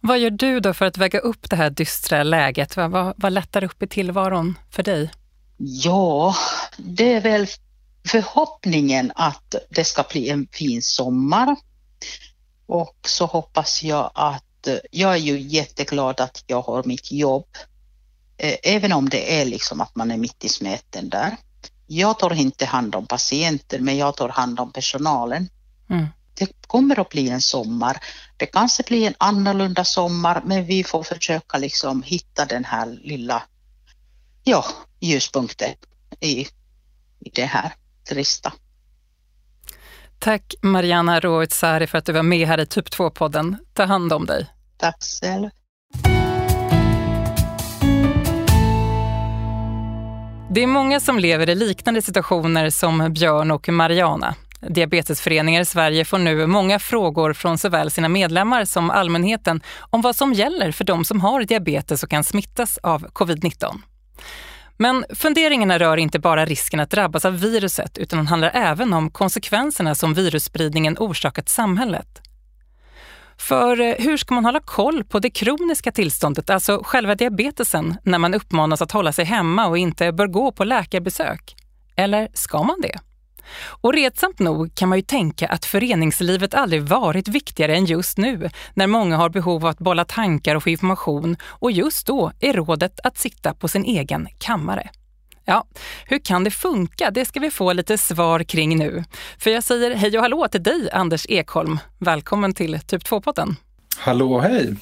Vad 0.00 0.18
gör 0.18 0.30
du 0.30 0.60
då 0.60 0.74
för 0.74 0.84
att 0.84 0.98
väga 0.98 1.18
upp 1.18 1.50
det 1.50 1.56
här 1.56 1.70
dystra 1.70 2.22
läget? 2.22 2.76
Vad, 2.76 2.90
vad, 2.90 3.14
vad 3.16 3.32
lättar 3.32 3.64
upp 3.64 3.82
i 3.82 3.86
tillvaron 3.86 4.58
för 4.70 4.82
dig? 4.82 5.10
Ja, 5.56 6.34
det 6.76 7.12
är 7.12 7.20
väl 7.20 7.46
förhoppningen 8.08 9.12
att 9.14 9.54
det 9.70 9.84
ska 9.84 10.04
bli 10.10 10.28
en 10.28 10.48
fin 10.52 10.82
sommar. 10.82 11.56
Och 12.66 12.96
så 13.06 13.26
hoppas 13.26 13.82
jag 13.82 14.10
att, 14.14 14.68
jag 14.90 15.12
är 15.12 15.16
ju 15.16 15.40
jätteglad 15.40 16.20
att 16.20 16.44
jag 16.46 16.62
har 16.62 16.84
mitt 16.84 17.12
jobb 17.12 17.46
Eh, 18.38 18.56
även 18.62 18.92
om 18.92 19.08
det 19.08 19.40
är 19.40 19.44
liksom 19.44 19.80
att 19.80 19.96
man 19.96 20.10
är 20.10 20.16
mitt 20.16 20.44
i 20.44 20.48
smeten 20.48 21.08
där. 21.08 21.36
Jag 21.86 22.18
tar 22.18 22.34
inte 22.34 22.64
hand 22.64 22.94
om 22.94 23.06
patienter, 23.06 23.78
men 23.78 23.96
jag 23.96 24.16
tar 24.16 24.28
hand 24.28 24.60
om 24.60 24.72
personalen. 24.72 25.48
Mm. 25.90 26.06
Det 26.38 26.66
kommer 26.66 27.00
att 27.00 27.08
bli 27.08 27.28
en 27.28 27.40
sommar. 27.40 27.96
Det 28.36 28.46
kanske 28.46 28.82
blir 28.82 29.06
en 29.06 29.14
annorlunda 29.18 29.84
sommar, 29.84 30.42
men 30.44 30.64
vi 30.64 30.84
får 30.84 31.02
försöka 31.02 31.58
liksom 31.58 32.02
hitta 32.02 32.44
den 32.44 32.64
här 32.64 32.86
lilla 32.86 33.42
ja, 34.44 34.64
ljuspunkten 35.00 35.70
i, 36.20 36.40
i 37.20 37.30
det 37.34 37.44
här 37.44 37.72
trista. 38.08 38.52
Tack 40.18 40.54
Mariana 40.62 41.20
Roitsari 41.20 41.86
för 41.86 41.98
att 41.98 42.04
du 42.04 42.12
var 42.12 42.22
med 42.22 42.48
här 42.48 42.60
i 42.60 42.66
Typ 42.66 42.88
2-podden. 42.88 43.56
Ta 43.72 43.84
hand 43.84 44.12
om 44.12 44.26
dig. 44.26 44.46
Tack 44.76 44.96
själv. 45.20 45.50
Det 50.50 50.62
är 50.62 50.66
många 50.66 51.00
som 51.00 51.18
lever 51.18 51.48
i 51.48 51.54
liknande 51.54 52.02
situationer 52.02 52.70
som 52.70 53.12
Björn 53.12 53.50
och 53.50 53.68
Mariana. 53.68 54.34
Diabetesföreningar 54.60 55.60
i 55.60 55.64
Sverige 55.64 56.04
får 56.04 56.18
nu 56.18 56.46
många 56.46 56.78
frågor 56.78 57.32
från 57.32 57.58
såväl 57.58 57.90
sina 57.90 58.08
medlemmar 58.08 58.64
som 58.64 58.90
allmänheten 58.90 59.60
om 59.90 60.02
vad 60.02 60.16
som 60.16 60.32
gäller 60.32 60.72
för 60.72 60.84
de 60.84 61.04
som 61.04 61.20
har 61.20 61.44
diabetes 61.44 62.02
och 62.02 62.10
kan 62.10 62.24
smittas 62.24 62.78
av 62.78 63.06
covid-19. 63.06 63.74
Men 64.76 65.04
funderingarna 65.14 65.78
rör 65.78 65.96
inte 65.96 66.18
bara 66.18 66.46
risken 66.46 66.80
att 66.80 66.90
drabbas 66.90 67.24
av 67.24 67.40
viruset 67.40 67.98
utan 67.98 68.26
handlar 68.26 68.50
även 68.54 68.92
om 68.92 69.10
konsekvenserna 69.10 69.94
som 69.94 70.14
virusspridningen 70.14 70.96
orsakat 70.98 71.48
samhället. 71.48 72.20
För 73.38 73.80
eh, 73.80 73.94
hur 73.98 74.16
ska 74.16 74.34
man 74.34 74.44
hålla 74.44 74.60
koll 74.60 75.04
på 75.04 75.18
det 75.18 75.30
kroniska 75.30 75.92
tillståndet, 75.92 76.50
alltså 76.50 76.80
själva 76.84 77.14
diabetesen, 77.14 77.96
när 78.02 78.18
man 78.18 78.34
uppmanas 78.34 78.82
att 78.82 78.92
hålla 78.92 79.12
sig 79.12 79.24
hemma 79.24 79.66
och 79.66 79.78
inte 79.78 80.12
bör 80.12 80.26
gå 80.26 80.52
på 80.52 80.64
läkarbesök? 80.64 81.56
Eller 81.96 82.28
ska 82.34 82.62
man 82.62 82.80
det? 82.80 82.98
Och 83.56 83.92
retsamt 83.92 84.38
nog 84.38 84.74
kan 84.74 84.88
man 84.88 84.98
ju 84.98 85.02
tänka 85.02 85.46
att 85.48 85.64
föreningslivet 85.64 86.54
aldrig 86.54 86.82
varit 86.82 87.28
viktigare 87.28 87.76
än 87.76 87.84
just 87.84 88.18
nu, 88.18 88.50
när 88.74 88.86
många 88.86 89.16
har 89.16 89.28
behov 89.28 89.64
av 89.64 89.70
att 89.70 89.78
bolla 89.78 90.04
tankar 90.04 90.54
och 90.54 90.62
få 90.62 90.70
information 90.70 91.36
och 91.42 91.72
just 91.72 92.06
då 92.06 92.32
är 92.40 92.52
rådet 92.52 93.00
att 93.04 93.18
sitta 93.18 93.54
på 93.54 93.68
sin 93.68 93.84
egen 93.84 94.28
kammare. 94.38 94.90
Ja, 95.44 95.66
hur 96.06 96.18
kan 96.18 96.44
det 96.44 96.50
funka? 96.50 97.10
Det 97.10 97.24
ska 97.24 97.40
vi 97.40 97.50
få 97.50 97.72
lite 97.72 97.98
svar 97.98 98.42
kring 98.42 98.78
nu. 98.78 99.04
För 99.38 99.50
jag 99.50 99.64
säger 99.64 99.94
hej 99.94 100.16
och 100.16 100.22
hallå 100.22 100.48
till 100.48 100.62
dig, 100.62 100.90
Anders 100.92 101.26
Ekholm. 101.28 101.78
Välkommen 101.98 102.54
till 102.54 102.80
Typ 102.80 103.02
2-podden. 103.02 103.56
Hallå, 103.98 104.40
hej! 104.40 104.76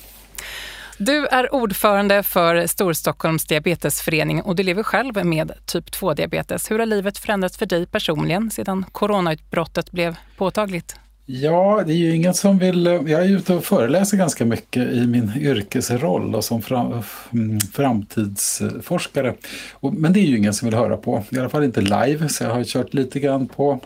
Du 0.98 1.26
är 1.26 1.54
ordförande 1.54 2.22
för 2.22 2.66
Storstockholms 2.66 3.44
diabetesförening 3.44 4.42
och 4.42 4.56
du 4.56 4.62
lever 4.62 4.82
själv 4.82 5.26
med 5.26 5.52
typ 5.66 5.90
2-diabetes. 5.90 6.70
Hur 6.70 6.78
har 6.78 6.86
livet 6.86 7.18
förändrats 7.18 7.58
för 7.58 7.66
dig 7.66 7.86
personligen 7.86 8.50
sedan 8.50 8.84
coronautbrottet 8.92 9.90
blev 9.92 10.16
påtagligt? 10.36 10.96
Ja, 11.26 11.82
det 11.86 11.92
är 11.92 11.96
ju 11.96 12.14
ingen 12.16 12.34
som 12.34 12.58
vill... 12.58 12.86
Jag 12.86 13.10
är 13.10 13.28
ute 13.28 13.54
och 13.54 13.64
föreläser 13.64 14.16
ganska 14.16 14.44
mycket 14.44 14.92
i 14.92 15.06
min 15.06 15.32
yrkesroll 15.36 16.34
och 16.34 16.44
som 16.44 16.62
fram, 16.62 17.02
mm, 17.32 17.60
framtidsforskare. 17.60 19.34
Men 19.80 20.12
det 20.12 20.20
är 20.20 20.26
ju 20.26 20.36
ingen 20.36 20.54
som 20.54 20.68
vill 20.68 20.78
höra 20.78 20.96
på, 20.96 21.24
i 21.30 21.38
alla 21.38 21.48
fall 21.48 21.64
inte 21.64 21.80
live, 21.80 22.28
så 22.28 22.44
jag 22.44 22.50
har 22.50 22.64
kört 22.64 22.94
lite 22.94 23.20
grann 23.20 23.48
på, 23.48 23.80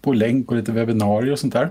på 0.00 0.12
länk 0.12 0.50
och 0.50 0.56
lite 0.56 0.72
webbinarier 0.72 1.32
och 1.32 1.38
sånt 1.38 1.52
där. 1.52 1.70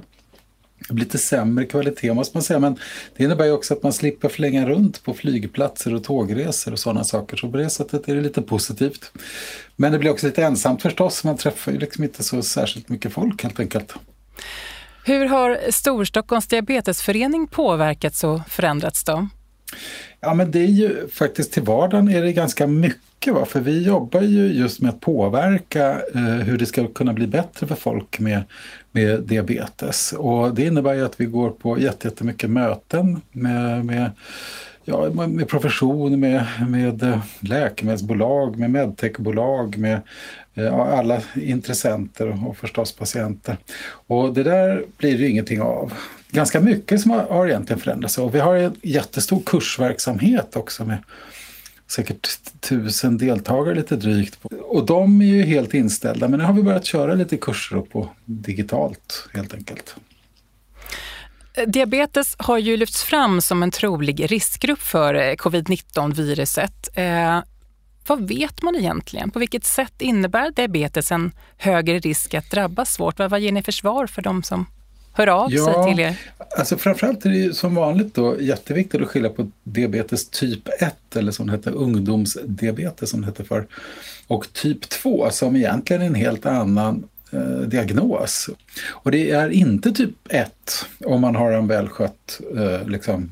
Lite 0.90 1.18
sämre 1.18 1.66
kvalitet 1.66 2.14
måste 2.14 2.38
man 2.38 2.44
säga, 2.44 2.60
men 2.60 2.80
det 3.18 3.24
innebär 3.24 3.46
ju 3.46 3.52
också 3.52 3.74
att 3.74 3.84
man 3.84 3.94
slipper 3.94 4.30
flänga 4.30 4.66
runt 4.66 5.04
på 5.04 5.14
flygplatser 5.14 5.94
och 5.94 6.04
tågresor 6.04 6.72
och 6.72 6.80
sådana 6.80 7.04
saker. 7.04 7.38
Så 7.38 7.52
på 7.52 7.58
det 7.58 7.70
sättet 7.70 8.08
är 8.08 8.16
det 8.16 8.22
lite 8.22 8.42
positivt. 8.42 9.12
Men 9.76 9.92
det 9.92 10.00
blir 10.00 10.12
också 10.12 10.28
lite 10.28 10.44
ensamt 10.44 10.82
förstås, 10.82 11.24
man 11.24 11.38
träffar 11.38 11.72
ju 11.72 11.78
liksom 11.78 12.04
inte 12.04 12.24
så 12.24 12.42
särskilt 12.42 12.90
mycket 12.90 13.14
folk 13.14 13.44
helt 13.44 13.60
enkelt. 13.60 13.94
Hur 15.06 15.26
har 15.26 15.60
Storstockholms 15.70 16.48
diabetesförening 16.48 17.48
påverkats 17.48 18.24
och 18.24 18.40
förändrats 18.48 19.04
då? 19.04 19.28
Ja 20.20 20.34
men 20.34 20.52
det 20.52 20.60
är 20.60 20.68
ju 20.68 21.08
faktiskt 21.10 21.54
till 21.54 21.64
vardagen 21.64 22.10
är 22.10 22.22
det 22.22 22.34
ganska 22.34 22.68
mycket 22.68 23.02
va? 23.28 23.46
för 23.46 23.60
vi 23.60 23.84
jobbar 23.84 24.22
ju 24.22 24.54
just 24.54 24.82
med 24.82 24.90
att 24.90 25.00
påverka 25.00 26.02
eh, 26.16 26.22
hur 26.22 26.58
det 26.58 26.66
ska 26.66 26.88
kunna 26.88 27.14
bli 27.14 27.28
bättre 27.28 27.68
för 27.68 27.76
folk 27.76 28.20
med, 28.20 28.44
med 28.92 29.22
diabetes. 29.22 30.14
Och 30.18 30.56
det 30.56 30.66
innebär 30.66 30.94
ju 30.94 31.06
att 31.06 31.22
vi 31.22 31.26
går 31.26 31.50
på 31.50 31.80
jättemycket 31.80 32.50
möten 32.50 33.22
med, 33.32 33.86
med 33.86 34.12
ja, 34.86 35.10
med 35.10 35.48
profession, 35.48 36.20
med, 36.20 36.46
med 36.70 37.04
eh, 37.04 37.20
läkemedelsbolag, 37.40 38.58
med 38.58 38.70
medtechbolag, 38.70 39.78
med 39.78 40.02
eh, 40.54 40.74
alla 40.74 41.22
intressenter 41.36 42.48
och 42.48 42.58
förstås 42.58 42.92
patienter. 42.92 43.58
Och 44.08 44.34
det 44.34 44.44
där 44.44 44.86
blir 44.98 45.18
det 45.18 45.28
ingenting 45.28 45.62
av. 45.62 45.94
Ganska 46.32 46.60
mycket 46.60 47.02
som 47.02 47.12
har, 47.12 47.20
har 47.20 47.48
egentligen 47.48 47.80
förändrats 47.80 48.18
och 48.18 48.36
vi 48.36 48.40
har 48.40 48.56
en 48.56 48.76
jättestor 48.82 49.42
kursverksamhet 49.46 50.56
också 50.56 50.86
med 50.86 50.98
säkert 51.92 52.28
tusen 52.60 53.18
deltagare 53.18 53.76
lite 53.76 53.96
drygt. 53.96 54.40
Och 54.62 54.86
de 54.86 55.22
är 55.22 55.26
ju 55.26 55.44
helt 55.44 55.74
inställda 55.74 56.28
men 56.28 56.40
nu 56.40 56.46
har 56.46 56.54
vi 56.54 56.64
börjat 56.64 56.86
köra 56.86 57.14
lite 57.14 57.38
kurser 57.38 57.82
på 57.82 58.10
digitalt 58.26 59.28
helt 59.34 59.54
enkelt. 59.54 59.96
Diabetes 61.68 62.36
har 62.40 62.58
ju 62.58 62.78
lyfts 62.78 63.04
fram 63.04 63.42
som 63.42 63.64
en 63.64 63.72
trolig 63.72 64.32
riskgrupp 64.32 64.80
för 64.80 65.14
eh, 65.14 65.36
covid-19-viruset. 65.36 66.90
Eh, 66.94 67.40
vad 68.08 68.28
vet 68.28 68.62
man 68.62 68.76
egentligen? 68.76 69.32
På 69.32 69.40
vilket 69.40 69.66
sätt 69.66 70.02
innebär 70.02 70.52
diabetes 70.52 71.12
en 71.12 71.32
högre 71.58 72.00
risk 72.00 72.34
att 72.34 72.52
drabbas 72.52 72.94
svårt? 72.94 73.20
Vad, 73.20 73.30
vad 73.30 73.40
ger 73.40 73.52
ni 73.52 73.64
för 73.64 73.72
svar 73.72 74.08
för 74.08 74.22
de 74.22 74.44
som 74.44 74.66
hör 75.14 75.28
av 75.28 75.54
ja, 75.54 75.66
sig 75.66 75.94
till 75.94 76.00
er? 76.04 76.20
Alltså 76.58 76.78
framförallt 76.78 77.26
är 77.26 77.30
det 77.30 77.38
ju 77.38 77.54
som 77.54 77.76
vanligt 77.76 78.16
då 78.16 78.42
jätteviktigt 78.42 79.02
att 79.02 79.08
skilja 79.08 79.30
på 79.30 79.52
diabetes 79.64 80.30
typ 80.30 80.70
1 80.82 81.16
eller 81.16 81.32
som 81.32 81.48
det 81.48 81.54
heter 81.54 81.72
ungdomsdiabetes 81.72 83.10
som 83.10 83.22
det 83.22 83.28
heter 83.28 83.44
för 83.44 83.68
och 84.28 84.54
typ 84.54 84.90
2 84.90 85.30
som 85.32 85.56
egentligen 85.56 86.02
är 86.02 86.06
en 86.06 86.16
helt 86.16 86.46
annan 86.46 87.08
eh, 87.32 87.68
diagnos. 87.68 88.50
Och 88.90 89.12
det 89.12 89.32
är 89.32 89.50
inte 89.50 89.92
typ 89.92 90.12
1 90.30 90.52
om 91.06 91.22
man 91.22 91.36
har 91.36 91.52
en 91.52 91.68
välskött 91.68 92.42
eh, 92.56 92.88
liksom, 92.88 93.30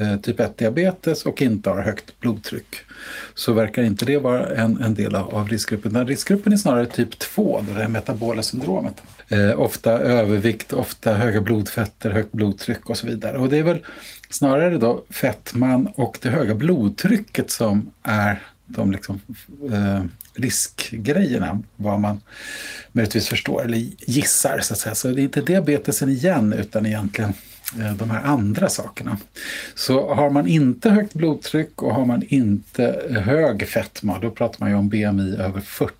eh, 0.00 0.20
typ 0.20 0.40
1-diabetes 0.40 1.26
och 1.26 1.42
inte 1.42 1.70
har 1.70 1.82
högt 1.82 2.20
blodtryck. 2.20 2.76
Så 3.34 3.52
verkar 3.52 3.82
inte 3.82 4.04
det 4.04 4.18
vara 4.18 4.56
en, 4.56 4.82
en 4.82 4.94
del 4.94 5.14
av, 5.14 5.34
av 5.34 5.48
riskgruppen. 5.48 5.92
Den 5.92 6.06
riskgruppen 6.06 6.52
är 6.52 6.56
snarare 6.56 6.86
typ 6.86 7.18
2, 7.18 7.64
det 7.74 7.82
är 7.82 7.88
metabola 7.88 8.42
syndromet. 8.42 9.02
Eh, 9.28 9.60
ofta 9.60 9.92
övervikt, 9.92 10.72
ofta 10.72 11.14
höga 11.14 11.40
blodfetter, 11.40 12.10
högt 12.10 12.32
blodtryck 12.32 12.90
och 12.90 12.98
så 12.98 13.06
vidare. 13.06 13.38
Och 13.38 13.48
det 13.48 13.58
är 13.58 13.62
väl 13.62 13.78
snarare 14.30 14.78
då 14.78 15.04
fettman 15.10 15.86
och 15.86 16.18
det 16.22 16.28
höga 16.28 16.54
blodtrycket 16.54 17.50
som 17.50 17.90
är 18.02 18.42
de 18.66 18.92
liksom, 18.92 19.20
eh, 19.72 20.04
riskgrejerna, 20.34 21.62
vad 21.76 22.00
man 22.00 22.20
möjligtvis 22.92 23.28
förstår 23.28 23.64
eller 23.64 23.78
gissar. 23.98 24.60
Så, 24.62 24.74
att 24.74 24.78
säga. 24.78 24.94
så 24.94 25.08
det 25.08 25.20
är 25.20 25.24
inte 25.24 25.40
diabetesen 25.40 26.08
igen 26.08 26.52
utan 26.52 26.86
egentligen 26.86 27.32
eh, 27.78 27.94
de 27.94 28.10
här 28.10 28.22
andra 28.22 28.68
sakerna. 28.68 29.18
Så 29.74 30.14
har 30.14 30.30
man 30.30 30.46
inte 30.46 30.90
högt 30.90 31.14
blodtryck 31.14 31.82
och 31.82 31.94
har 31.94 32.04
man 32.04 32.22
inte 32.28 33.02
hög 33.24 33.68
fetma, 33.68 34.18
då 34.18 34.30
pratar 34.30 34.60
man 34.60 34.70
ju 34.70 34.76
om 34.76 34.88
BMI 34.88 35.36
över 35.36 35.60
40, 35.60 35.94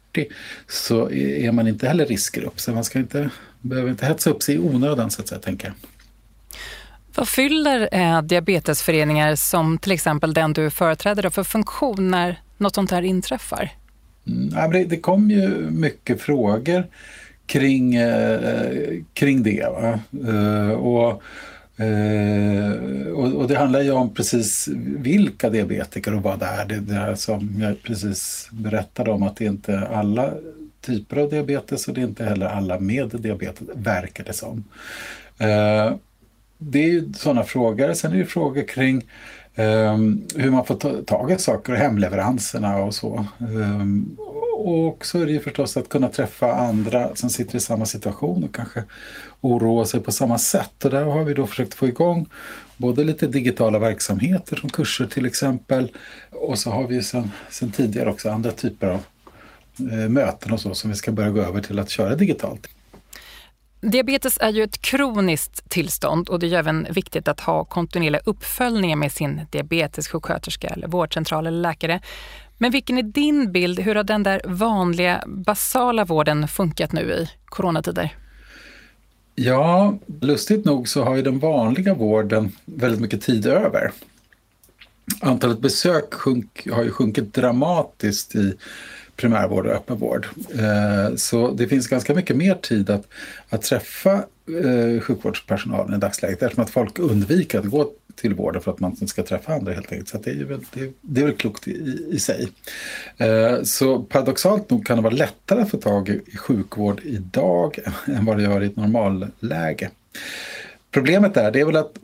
så 0.68 1.10
är 1.10 1.52
man 1.52 1.68
inte 1.68 1.88
heller 1.88 2.06
riskgrupp. 2.06 2.60
Så 2.60 2.72
man 2.72 2.84
ska 2.84 2.98
inte, 2.98 3.30
behöver 3.60 3.90
inte 3.90 4.06
hetsa 4.06 4.30
upp 4.30 4.42
sig 4.42 4.54
i 4.54 4.58
onödan 4.58 5.10
så 5.10 5.22
att 5.22 5.28
säga, 5.28 5.40
tänker 5.40 5.66
jag. 5.66 5.74
Vad 7.16 7.28
fyller 7.28 7.88
eh, 7.92 8.22
diabetesföreningar 8.22 9.36
som 9.36 9.78
till 9.78 9.92
exempel 9.92 10.34
den 10.34 10.52
du 10.52 10.70
företräder 10.70 11.30
för 11.30 11.44
funktion 11.44 12.10
när 12.10 12.40
något 12.64 12.74
sånt 12.74 12.90
här 12.90 13.02
inträffar? 13.02 13.70
Mm, 14.26 14.70
det, 14.70 14.84
det 14.84 14.96
kom 14.96 15.30
ju 15.30 15.48
mycket 15.70 16.20
frågor 16.20 16.86
kring, 17.46 17.94
eh, 17.94 19.02
kring 19.12 19.42
det. 19.42 19.60
Eh, 20.28 20.70
och, 20.70 21.22
eh, 21.84 22.72
och, 23.12 23.32
och, 23.32 23.48
det 23.48 23.56
handlar 23.56 23.80
ju 23.80 23.90
om 23.90 24.14
precis 24.14 24.68
vilka 24.98 25.50
diabetiker 25.50 26.14
och 26.14 26.22
vad 26.22 26.38
det 26.38 26.46
är. 26.46 26.66
Det, 26.66 26.80
det 26.80 26.94
här 26.94 27.14
som 27.14 27.60
jag 27.60 27.82
precis 27.82 28.48
berättade 28.52 29.10
om 29.10 29.22
att 29.22 29.36
det 29.36 29.44
inte 29.44 29.72
är 29.72 29.82
alla 29.82 30.34
typer 30.80 31.16
av 31.16 31.30
diabetes 31.30 31.88
och 31.88 31.94
det 31.94 32.00
är 32.00 32.04
inte 32.04 32.24
heller 32.24 32.46
alla 32.46 32.80
med 32.80 33.08
diabetes, 33.08 33.68
verkar 33.74 34.24
det 34.24 34.32
som. 34.32 34.64
Eh, 35.38 35.94
det 36.58 36.78
är 36.78 36.88
ju 36.88 37.12
sådana 37.12 37.42
frågor. 37.42 37.94
Sen 37.94 38.10
är 38.10 38.14
det 38.14 38.20
ju 38.20 38.26
frågor 38.26 38.68
kring 38.68 39.04
Um, 39.56 40.26
hur 40.36 40.50
man 40.50 40.66
får 40.66 40.74
ta 40.74 41.02
tag 41.02 41.30
i 41.30 41.38
saker, 41.38 41.72
hemleveranserna 41.72 42.76
och 42.76 42.94
så. 42.94 43.26
Um, 43.38 44.16
och 44.56 45.06
så 45.06 45.20
är 45.20 45.26
det 45.26 45.32
ju 45.32 45.40
förstås 45.40 45.76
att 45.76 45.88
kunna 45.88 46.08
träffa 46.08 46.52
andra 46.52 47.16
som 47.16 47.30
sitter 47.30 47.56
i 47.56 47.60
samma 47.60 47.86
situation 47.86 48.44
och 48.44 48.54
kanske 48.54 48.84
oroa 49.40 49.84
sig 49.84 50.00
på 50.00 50.12
samma 50.12 50.38
sätt. 50.38 50.84
Och 50.84 50.90
där 50.90 51.04
har 51.04 51.24
vi 51.24 51.34
då 51.34 51.46
försökt 51.46 51.74
få 51.74 51.88
igång 51.88 52.26
både 52.76 53.04
lite 53.04 53.26
digitala 53.26 53.78
verksamheter 53.78 54.56
som 54.56 54.70
kurser 54.70 55.06
till 55.06 55.26
exempel. 55.26 55.92
Och 56.30 56.58
så 56.58 56.70
har 56.70 56.86
vi 56.86 57.02
sedan, 57.02 57.30
sedan 57.50 57.70
tidigare 57.70 58.10
också 58.10 58.30
andra 58.30 58.50
typer 58.50 58.86
av 58.86 59.00
eh, 59.92 60.08
möten 60.08 60.52
och 60.52 60.60
så 60.60 60.74
som 60.74 60.90
vi 60.90 60.96
ska 60.96 61.12
börja 61.12 61.30
gå 61.30 61.40
över 61.40 61.60
till 61.60 61.78
att 61.78 61.90
köra 61.90 62.14
digitalt. 62.14 62.68
Diabetes 63.90 64.38
är 64.40 64.50
ju 64.50 64.62
ett 64.62 64.80
kroniskt 64.80 65.70
tillstånd 65.70 66.28
och 66.28 66.38
det 66.38 66.46
är 66.46 66.58
även 66.58 66.86
viktigt 66.90 67.28
att 67.28 67.40
ha 67.40 67.64
kontinuerliga 67.64 68.22
uppföljningar 68.24 68.96
med 68.96 69.12
sin 69.12 69.40
diabetessjuksköterska 69.50 70.68
eller 70.68 70.88
vårdcentral 70.88 71.46
eller 71.46 71.60
läkare. 71.60 72.00
Men 72.58 72.70
vilken 72.70 72.98
är 72.98 73.02
din 73.02 73.52
bild? 73.52 73.80
Hur 73.80 73.94
har 73.94 74.04
den 74.04 74.22
där 74.22 74.40
vanliga 74.44 75.24
basala 75.26 76.04
vården 76.04 76.48
funkat 76.48 76.92
nu 76.92 77.00
i 77.00 77.28
coronatider? 77.44 78.16
Ja, 79.34 79.98
lustigt 80.20 80.64
nog 80.64 80.88
så 80.88 81.02
har 81.02 81.16
ju 81.16 81.22
den 81.22 81.38
vanliga 81.38 81.94
vården 81.94 82.52
väldigt 82.64 83.00
mycket 83.00 83.22
tid 83.22 83.46
över. 83.46 83.92
Antalet 85.20 85.58
besök 85.58 86.14
sjunk, 86.14 86.68
har 86.72 86.84
ju 86.84 86.90
sjunkit 86.90 87.34
dramatiskt 87.34 88.34
i 88.34 88.54
primärvård 89.16 89.66
och 89.66 89.72
öppenvård. 89.72 90.26
Eh, 90.54 91.16
så 91.16 91.50
det 91.50 91.68
finns 91.68 91.86
ganska 91.86 92.14
mycket 92.14 92.36
mer 92.36 92.54
tid 92.54 92.90
att, 92.90 93.08
att 93.48 93.62
träffa 93.62 94.12
eh, 94.14 95.00
sjukvårdspersonalen 95.00 95.94
i 95.94 95.98
dagsläget 95.98 96.42
eftersom 96.42 96.64
att 96.64 96.70
folk 96.70 96.98
undviker 96.98 97.58
att 97.58 97.64
gå 97.64 97.90
till 98.14 98.34
vården 98.34 98.62
för 98.62 98.70
att 98.70 98.80
man 98.80 98.90
inte 98.90 99.06
ska 99.06 99.22
träffa 99.22 99.54
andra 99.54 99.72
helt 99.72 99.92
enkelt. 99.92 100.08
Så 100.08 100.18
det, 100.18 100.30
är 100.30 100.44
väl, 100.44 100.60
det, 100.74 100.92
det 101.00 101.20
är 101.20 101.24
väl 101.24 101.34
klokt 101.34 101.68
i, 101.68 102.06
i 102.10 102.18
sig. 102.18 102.48
Eh, 103.16 103.62
så 103.62 104.02
paradoxalt 104.02 104.70
nog 104.70 104.86
kan 104.86 104.96
det 104.96 105.02
vara 105.02 105.14
lättare 105.14 105.62
att 105.62 105.70
få 105.70 105.76
tag 105.76 106.08
i 106.08 106.36
sjukvård 106.36 107.00
idag 107.04 107.78
än 108.06 108.24
vad 108.24 108.36
det 108.36 108.42
gör 108.42 108.62
i 108.62 108.66
ett 108.66 108.76
normalläge. 108.76 109.90
Problemet 110.90 111.36
är, 111.36 111.50
det 111.50 111.60
är 111.60 111.64
väl 111.64 111.76
att 111.76 111.98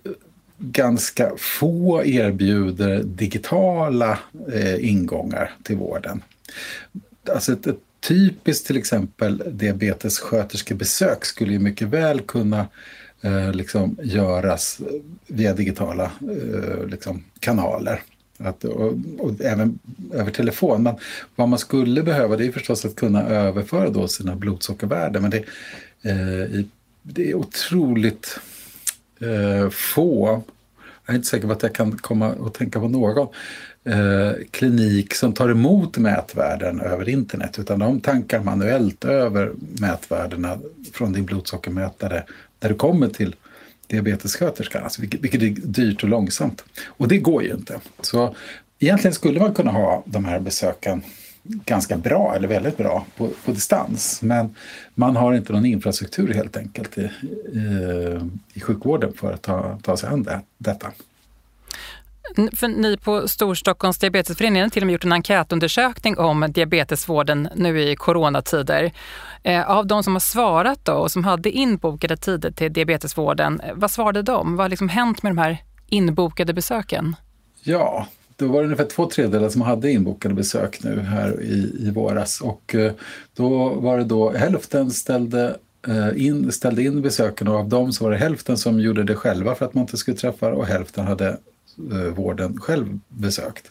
ganska 0.59 1.33
få 1.37 2.05
erbjuder 2.05 3.03
digitala 3.03 4.19
ingångar 4.79 5.51
till 5.63 5.77
vården. 5.77 6.23
Alltså 7.29 7.53
ett, 7.53 7.67
ett 7.67 7.81
typiskt 8.01 8.67
till 8.67 8.77
exempel 8.77 9.43
diabetessköterskebesök 9.47 11.25
skulle 11.25 11.53
ju 11.53 11.59
mycket 11.59 11.89
väl 11.89 12.21
kunna 12.21 12.67
eh, 13.21 13.53
liksom 13.53 13.97
göras 14.03 14.81
via 15.27 15.55
digitala 15.55 16.05
eh, 16.05 16.87
liksom 16.87 17.25
kanaler. 17.41 18.03
Att, 18.39 18.65
och, 18.65 18.95
och, 19.19 19.41
även 19.41 19.79
över 20.13 20.31
telefon. 20.31 20.83
Men 20.83 20.95
vad 21.37 21.49
man 21.49 21.59
skulle 21.59 22.03
behöva 22.03 22.37
det 22.37 22.47
är 22.47 22.53
förstås 22.53 22.85
att 22.85 22.97
kunna 22.97 23.29
överföra 23.29 23.91
då 23.91 24.09
sina 24.09 24.37
blodsockervärden. 24.37 25.23
Men 25.23 25.31
det, 25.31 25.39
eh, 26.03 26.65
det 27.03 27.31
är 27.31 27.35
otroligt 27.35 28.41
eh, 29.21 29.71
få, 29.71 30.43
jag 31.07 31.15
är 31.15 31.17
inte 31.17 31.29
säker 31.29 31.47
på 31.47 31.53
att 31.53 31.63
jag 31.63 31.75
kan 31.75 31.99
komma 31.99 32.33
och 32.33 32.55
tänka 32.55 32.81
på 32.81 32.89
någon, 32.89 33.29
eh, 33.85 34.33
klinik 34.51 35.15
som 35.15 35.33
tar 35.33 35.49
emot 35.49 35.99
mätvärden 35.99 36.81
över 36.81 37.09
internet 37.09 37.59
utan 37.59 37.79
de 37.79 38.01
tankar 38.01 38.41
manuellt 38.41 39.05
över 39.05 39.53
mätvärdena 39.59 40.59
från 40.93 41.13
din 41.13 41.25
blodsockermätare 41.25 42.25
när 42.61 42.69
du 42.69 42.75
kommer 42.75 43.09
till 43.09 43.35
diabetessköterskan, 43.87 44.85
alltså 44.85 45.01
vilket, 45.01 45.21
vilket 45.21 45.43
är 45.43 45.47
dyrt 45.67 46.03
och 46.03 46.09
långsamt. 46.09 46.65
Och 46.87 47.09
det 47.09 47.19
går 47.19 47.43
ju 47.43 47.51
inte. 47.51 47.81
Så 48.01 48.35
egentligen 48.79 49.15
skulle 49.15 49.41
man 49.41 49.55
kunna 49.55 49.71
ha 49.71 50.03
de 50.07 50.25
här 50.25 50.41
besöken 50.41 51.03
ganska 51.43 51.97
bra 51.97 52.35
eller 52.37 52.49
väldigt 52.49 52.77
bra 52.77 53.07
på, 53.17 53.29
på 53.45 53.53
distans. 53.53 54.23
Men 54.23 54.55
man 54.95 55.17
har 55.17 55.35
inte 55.35 55.53
någon 55.53 55.67
infrastruktur 55.67 56.35
helt 56.35 56.57
enkelt 56.57 56.99
i, 56.99 57.03
i, 57.03 57.11
i 58.53 58.61
sjukvården 58.61 59.13
för 59.13 59.33
att 59.33 59.43
ta, 59.43 59.79
ta 59.83 59.97
sig 59.97 60.09
an 60.09 60.23
det, 60.23 60.41
detta. 60.59 60.93
För 62.37 62.69
ni 62.69 62.97
på 62.97 63.29
Storstockholms 63.29 63.99
diabetesförening 63.99 64.63
har 64.63 64.69
till 64.69 64.83
och 64.83 64.87
med 64.87 64.93
gjort 64.93 65.05
en 65.05 65.13
enkätundersökning 65.13 66.19
om 66.19 66.47
diabetesvården 66.49 67.49
nu 67.55 67.81
i 67.81 67.97
coronatider. 67.97 68.93
Eh, 69.43 69.71
av 69.71 69.87
de 69.87 70.03
som 70.05 70.13
har 70.13 70.21
svarat 70.21 70.85
då 70.85 70.93
och 70.93 71.11
som 71.11 71.25
hade 71.25 71.51
inbokade 71.51 72.17
tider 72.17 72.51
till 72.51 72.73
diabetesvården, 72.73 73.61
eh, 73.61 73.75
vad 73.75 73.91
svarade 73.91 74.23
de? 74.23 74.57
Vad 74.57 74.65
har 74.65 74.69
liksom 74.69 74.89
hänt 74.89 75.23
med 75.23 75.31
de 75.33 75.39
här 75.39 75.59
inbokade 75.89 76.55
besöken? 76.55 77.17
Ja, 77.63 78.07
då 78.37 78.49
var 78.49 78.59
det 78.59 78.65
ungefär 78.65 78.85
två 78.85 79.07
tredjedelar 79.07 79.49
som 79.49 79.63
hade 79.63 79.91
inbokade 79.91 80.35
besök 80.35 80.83
nu 80.83 81.01
här 81.01 81.41
i, 81.43 81.77
i 81.79 81.91
våras 81.91 82.41
och 82.41 82.75
eh, 82.75 82.93
då 83.37 83.69
var 83.69 83.99
det 83.99 84.05
då 84.05 84.33
hälften 84.33 84.91
ställde 84.91 85.57
in, 86.17 86.53
ställde 86.53 86.83
in 86.83 87.03
besöken 87.03 87.49
och 87.49 87.55
av 87.55 87.69
dem 87.69 87.93
så 87.93 88.05
var 88.05 88.11
det 88.11 88.17
hälften 88.17 88.57
som 88.57 88.81
gjorde 88.81 89.05
det 89.05 89.15
själva 89.15 89.55
för 89.55 89.67
att 89.67 89.75
man 89.75 89.83
inte 89.83 89.97
skulle 89.97 90.17
träffa 90.17 90.53
och 90.53 90.67
hälften 90.67 91.07
hade 91.07 91.39
Eh, 91.93 92.15
vården 92.15 92.61
själv 92.61 92.99
besökt. 93.09 93.71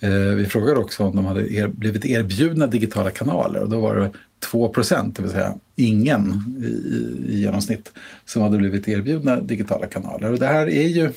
Eh, 0.00 0.10
vi 0.10 0.46
frågade 0.46 0.80
också 0.80 1.04
om 1.04 1.16
de 1.16 1.24
hade 1.24 1.52
er, 1.52 1.68
blivit 1.68 2.04
erbjudna 2.04 2.66
digitala 2.66 3.10
kanaler 3.10 3.60
och 3.60 3.68
då 3.68 3.80
var 3.80 3.96
det 3.96 4.10
2 4.42 4.68
procent, 4.68 5.16
det 5.16 5.22
vill 5.22 5.30
säga 5.30 5.54
ingen 5.76 6.44
i, 6.62 7.32
i, 7.32 7.40
genomsnitt, 7.40 7.92
som 8.24 8.42
hade 8.42 8.58
blivit 8.58 8.88
erbjudna 8.88 9.40
digitala 9.40 9.86
kanaler. 9.86 10.32
Och 10.32 10.38
det 10.38 10.46
här 10.46 10.68
är 10.68 10.88
ju 10.88 11.12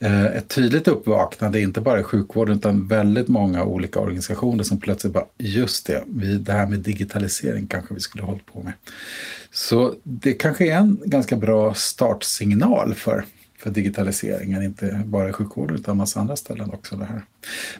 eh, 0.00 0.24
ett 0.24 0.48
tydligt 0.48 0.88
uppvaknande, 0.88 1.60
inte 1.60 1.80
bara 1.80 2.00
i 2.00 2.02
sjukvården 2.02 2.56
utan 2.56 2.88
väldigt 2.88 3.28
många 3.28 3.64
olika 3.64 4.00
organisationer 4.00 4.64
som 4.64 4.80
plötsligt 4.80 5.12
bara, 5.12 5.26
just 5.38 5.86
det, 5.86 6.04
vi, 6.06 6.34
det 6.34 6.52
här 6.52 6.66
med 6.66 6.78
digitalisering 6.78 7.66
kanske 7.66 7.94
vi 7.94 8.00
skulle 8.00 8.24
hållit 8.24 8.46
på 8.46 8.62
med. 8.62 8.72
Så 9.52 9.94
det 10.02 10.32
kanske 10.32 10.72
är 10.72 10.76
en 10.76 11.00
ganska 11.04 11.36
bra 11.36 11.74
startsignal 11.74 12.94
för 12.94 13.24
för 13.62 13.70
digitaliseringen, 13.70 14.62
inte 14.62 15.02
bara 15.04 15.28
i 15.28 15.32
sjukvården 15.32 15.76
utan 15.76 15.96
massa 15.96 16.20
andra 16.20 16.36
ställen 16.36 16.70
också. 16.70 16.96
Det 16.96 17.04
här. 17.04 17.22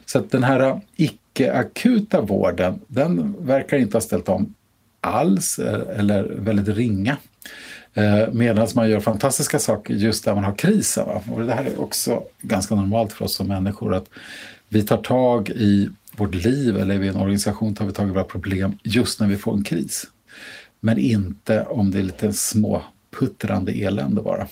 Så 0.05 0.19
att 0.19 0.31
den 0.31 0.43
här 0.43 0.81
icke-akuta 0.95 2.21
vården, 2.21 2.79
den 2.87 3.45
verkar 3.45 3.77
inte 3.77 3.97
ha 3.97 4.01
ställt 4.01 4.29
om 4.29 4.53
alls 5.01 5.59
eh, 5.59 5.99
eller 5.99 6.23
väldigt 6.23 6.67
ringa. 6.67 7.17
Eh, 7.93 8.33
medan 8.33 8.67
man 8.75 8.89
gör 8.89 8.99
fantastiska 8.99 9.59
saker 9.59 9.93
just 9.93 10.25
där 10.25 10.35
man 10.35 10.43
har 10.43 10.55
krisen. 10.55 11.07
Va? 11.07 11.21
Och 11.31 11.41
det 11.41 11.53
här 11.53 11.65
är 11.65 11.81
också 11.81 12.23
ganska 12.41 12.75
normalt 12.75 13.13
för 13.13 13.25
oss 13.25 13.35
som 13.35 13.47
människor 13.47 13.95
att 13.95 14.09
vi 14.69 14.83
tar 14.83 14.97
tag 14.97 15.49
i 15.49 15.89
vårt 16.15 16.35
liv 16.35 16.77
eller 16.77 17.03
i 17.03 17.07
en 17.07 17.15
organisation 17.15 17.75
tar 17.75 17.85
vi 17.85 17.91
tag 17.91 18.07
i 18.07 18.11
våra 18.11 18.23
problem 18.23 18.77
just 18.83 19.19
när 19.19 19.27
vi 19.27 19.37
får 19.37 19.53
en 19.53 19.63
kris. 19.63 20.07
men 20.79 20.97
inte 20.97 21.63
om 21.63 21.91
det 21.91 21.99
är 21.99 22.03
lite 22.03 22.33
små 22.33 22.83
puttrande 23.19 23.71
elände 23.71 24.21
bara. 24.21 24.47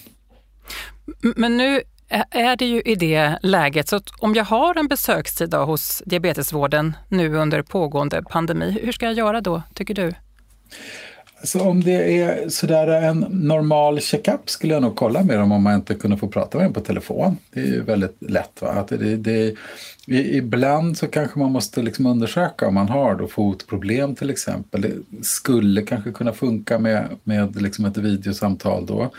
Men 1.36 1.58
nu 1.58 1.82
är 2.30 2.56
det 2.56 2.66
ju 2.66 2.82
i 2.82 2.96
det 2.96 3.40
läget, 3.42 3.88
så 3.88 4.02
om 4.20 4.36
jag 4.36 4.46
har 4.46 4.78
en 4.78 4.88
besökstid 4.88 5.54
hos 5.54 6.04
diabetesvården 6.06 6.96
nu 7.08 7.36
under 7.36 7.62
pågående 7.62 8.24
pandemi, 8.24 8.80
hur 8.84 8.92
ska 8.92 9.06
jag 9.06 9.16
göra 9.16 9.42
då, 9.42 9.62
tycker 9.74 9.94
du? 9.94 10.14
Så 11.44 11.62
om 11.62 11.84
det 11.84 12.22
är 12.22 12.50
sådär 12.50 12.88
en 12.88 13.20
normal 13.30 14.00
checkup 14.00 14.50
skulle 14.50 14.74
jag 14.74 14.82
nog 14.82 14.96
kolla 14.96 15.24
med 15.24 15.40
dem 15.40 15.52
om 15.52 15.64
man 15.64 15.76
inte 15.76 15.96
kunde 15.96 16.18
få 16.18 16.28
prata 16.28 16.58
med 16.58 16.68
dem 16.68 16.74
på 16.74 16.82
telefon. 16.82 17.38
Det 17.54 17.60
är 17.60 17.66
ju 17.66 17.84
väldigt 17.84 18.18
lätt. 18.20 18.62
Va? 18.62 18.68
Att 18.68 18.88
det, 18.88 19.16
det, 19.16 19.56
ibland 20.08 20.98
så 20.98 21.08
kanske 21.08 21.40
man 21.40 21.52
måste 21.52 21.82
liksom 21.82 22.06
undersöka 22.06 22.68
om 22.68 22.74
man 22.74 22.90
har 22.90 23.16
då 23.16 23.28
fotproblem 23.28 24.16
till 24.16 24.30
exempel. 24.30 24.82
Det 24.82 25.24
skulle 25.26 25.82
kanske 25.82 26.12
kunna 26.12 26.34
funka 26.34 26.80
med, 26.80 27.08
med 27.24 27.62
liksom 27.62 27.86
ett 27.86 27.98
videosamtal 27.98 28.86
då. 28.86 29.12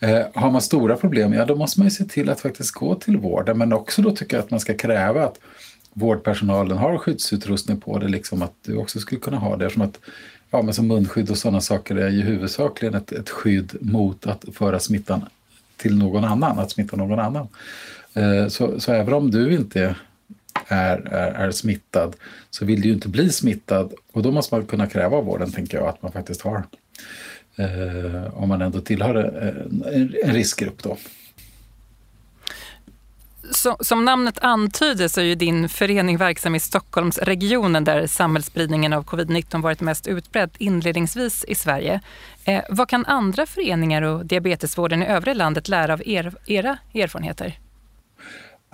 Eh, 0.00 0.26
har 0.34 0.50
man 0.50 0.62
stora 0.62 0.96
problem, 0.96 1.32
ja 1.32 1.44
då 1.44 1.56
måste 1.56 1.80
man 1.80 1.86
ju 1.86 1.90
se 1.90 2.04
till 2.04 2.30
att 2.30 2.40
faktiskt 2.40 2.70
gå 2.70 2.94
till 2.94 3.16
vården. 3.16 3.58
Men 3.58 3.72
också 3.72 4.02
då 4.02 4.10
tycker 4.10 4.36
jag 4.36 4.44
att 4.44 4.50
man 4.50 4.60
ska 4.60 4.74
kräva 4.74 5.24
att 5.24 5.38
vårdpersonalen 5.92 6.78
har 6.78 6.98
skyddsutrustning 6.98 7.80
på 7.80 7.98
det, 7.98 8.08
liksom 8.08 8.42
att 8.42 8.54
du 8.62 8.76
också 8.76 9.00
skulle 9.00 9.20
kunna 9.20 9.38
ha 9.38 9.56
det. 9.56 9.70
Som 9.70 9.82
att 9.82 10.00
ja, 10.50 10.62
men 10.62 10.74
som 10.74 10.86
munskydd 10.86 11.30
och 11.30 11.38
sådana 11.38 11.60
saker 11.60 11.96
är 11.96 12.08
ju 12.08 12.22
huvudsakligen 12.22 12.94
ett, 12.94 13.12
ett 13.12 13.30
skydd 13.30 13.76
mot 13.80 14.26
att 14.26 14.44
föra 14.52 14.80
smittan 14.80 15.24
till 15.76 15.98
någon 15.98 16.24
annan, 16.24 16.58
att 16.58 16.70
smitta 16.70 16.96
någon 16.96 17.20
annan. 17.20 17.48
Eh, 18.14 18.48
så, 18.48 18.80
så 18.80 18.92
även 18.92 19.14
om 19.14 19.30
du 19.30 19.54
inte 19.54 19.96
är, 20.68 21.08
är, 21.12 21.32
är, 21.32 21.50
smittad 21.50 22.16
så 22.50 22.64
vill 22.64 22.80
du 22.80 22.88
ju 22.88 22.94
inte 22.94 23.08
bli 23.08 23.30
smittad 23.30 23.92
och 24.12 24.22
då 24.22 24.30
måste 24.30 24.54
man 24.54 24.66
kunna 24.66 24.86
kräva 24.86 25.16
av 25.16 25.24
vården, 25.24 25.52
tänker 25.52 25.78
jag, 25.78 25.86
att 25.86 26.02
man 26.02 26.12
faktiskt 26.12 26.42
har 26.42 26.62
eh, 27.56 28.34
om 28.34 28.48
man 28.48 28.62
ändå 28.62 28.80
tillhör 28.80 29.14
eh, 29.14 29.94
en, 29.94 30.14
en 30.24 30.34
riskgrupp. 30.34 30.82
Då. 30.82 30.96
Så, 33.50 33.76
som 33.80 34.04
namnet 34.04 34.38
antyder 34.38 35.08
så 35.08 35.20
är 35.20 35.24
ju 35.24 35.34
din 35.34 35.68
förening 35.68 36.16
verksam 36.16 36.54
i 36.54 36.60
Stockholmsregionen 36.60 37.84
där 37.84 38.06
samhällsspridningen 38.06 38.92
av 38.92 39.04
covid-19 39.04 39.62
varit 39.62 39.80
mest 39.80 40.06
utbredd 40.06 40.50
inledningsvis 40.58 41.44
i 41.48 41.54
Sverige. 41.54 42.00
Eh, 42.44 42.62
vad 42.68 42.88
kan 42.88 43.06
andra 43.06 43.46
föreningar 43.46 44.02
och 44.02 44.26
diabetesvården 44.26 45.02
i 45.02 45.06
övriga 45.06 45.34
landet 45.34 45.68
lära 45.68 45.92
av 45.92 46.02
er, 46.06 46.34
era 46.46 46.78
erfarenheter? 46.94 47.58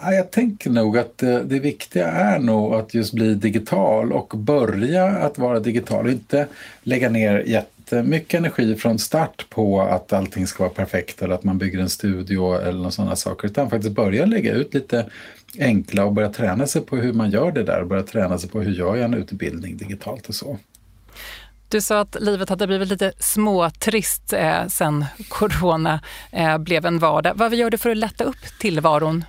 Jag 0.02 0.30
tänker 0.30 0.70
nog 0.70 0.98
att 0.98 1.22
eh, 1.22 1.38
det 1.38 1.58
viktiga 1.58 2.06
är 2.06 2.38
nog 2.38 2.74
att 2.74 2.94
just 2.94 3.12
bli 3.12 3.34
digital 3.34 4.12
och 4.12 4.28
börja 4.36 5.04
att 5.06 5.38
vara 5.38 5.60
digital 5.60 6.04
och 6.04 6.12
inte 6.12 6.46
lägga 6.82 7.10
ner 7.10 7.38
jättemycket 7.38 8.38
energi 8.38 8.76
från 8.76 8.98
start 8.98 9.46
på 9.50 9.82
att 9.82 10.12
allting 10.12 10.46
ska 10.46 10.62
vara 10.62 10.74
perfekt 10.74 11.22
eller 11.22 11.34
att 11.34 11.44
man 11.44 11.58
bygger 11.58 11.78
en 11.78 11.90
studio 11.90 12.54
eller 12.54 12.90
sådana 12.90 13.16
saker 13.16 13.48
utan 13.48 13.70
faktiskt 13.70 13.94
börja 13.94 14.26
lägga 14.26 14.52
ut 14.52 14.74
lite 14.74 15.06
enkla 15.58 16.04
och 16.04 16.12
börja 16.12 16.32
träna 16.32 16.66
sig 16.66 16.82
på 16.82 16.96
hur 16.96 17.12
man 17.12 17.30
gör 17.30 17.52
det 17.52 17.62
där 17.62 17.80
och 17.80 17.86
börja 17.86 18.02
träna 18.02 18.38
sig 18.38 18.50
på 18.50 18.60
hur 18.60 18.72
gör 18.72 18.96
jag 18.96 19.04
en 19.04 19.14
utbildning 19.14 19.76
digitalt 19.76 20.28
och 20.28 20.34
så. 20.34 20.58
Du 21.68 21.80
sa 21.80 22.00
att 22.00 22.16
livet 22.20 22.48
hade 22.48 22.66
blivit 22.66 22.88
lite 22.88 23.12
småtrist 23.18 24.32
eh, 24.32 24.66
sen 24.68 25.04
corona 25.28 26.00
eh, 26.32 26.58
blev 26.58 26.86
en 26.86 26.98
vardag. 26.98 27.32
Vad 27.36 27.54
gör 27.54 27.70
du 27.70 27.78
för 27.78 27.90
att 27.90 27.96
lätta 27.96 28.24
upp 28.24 28.58
tillvaron 28.60 29.24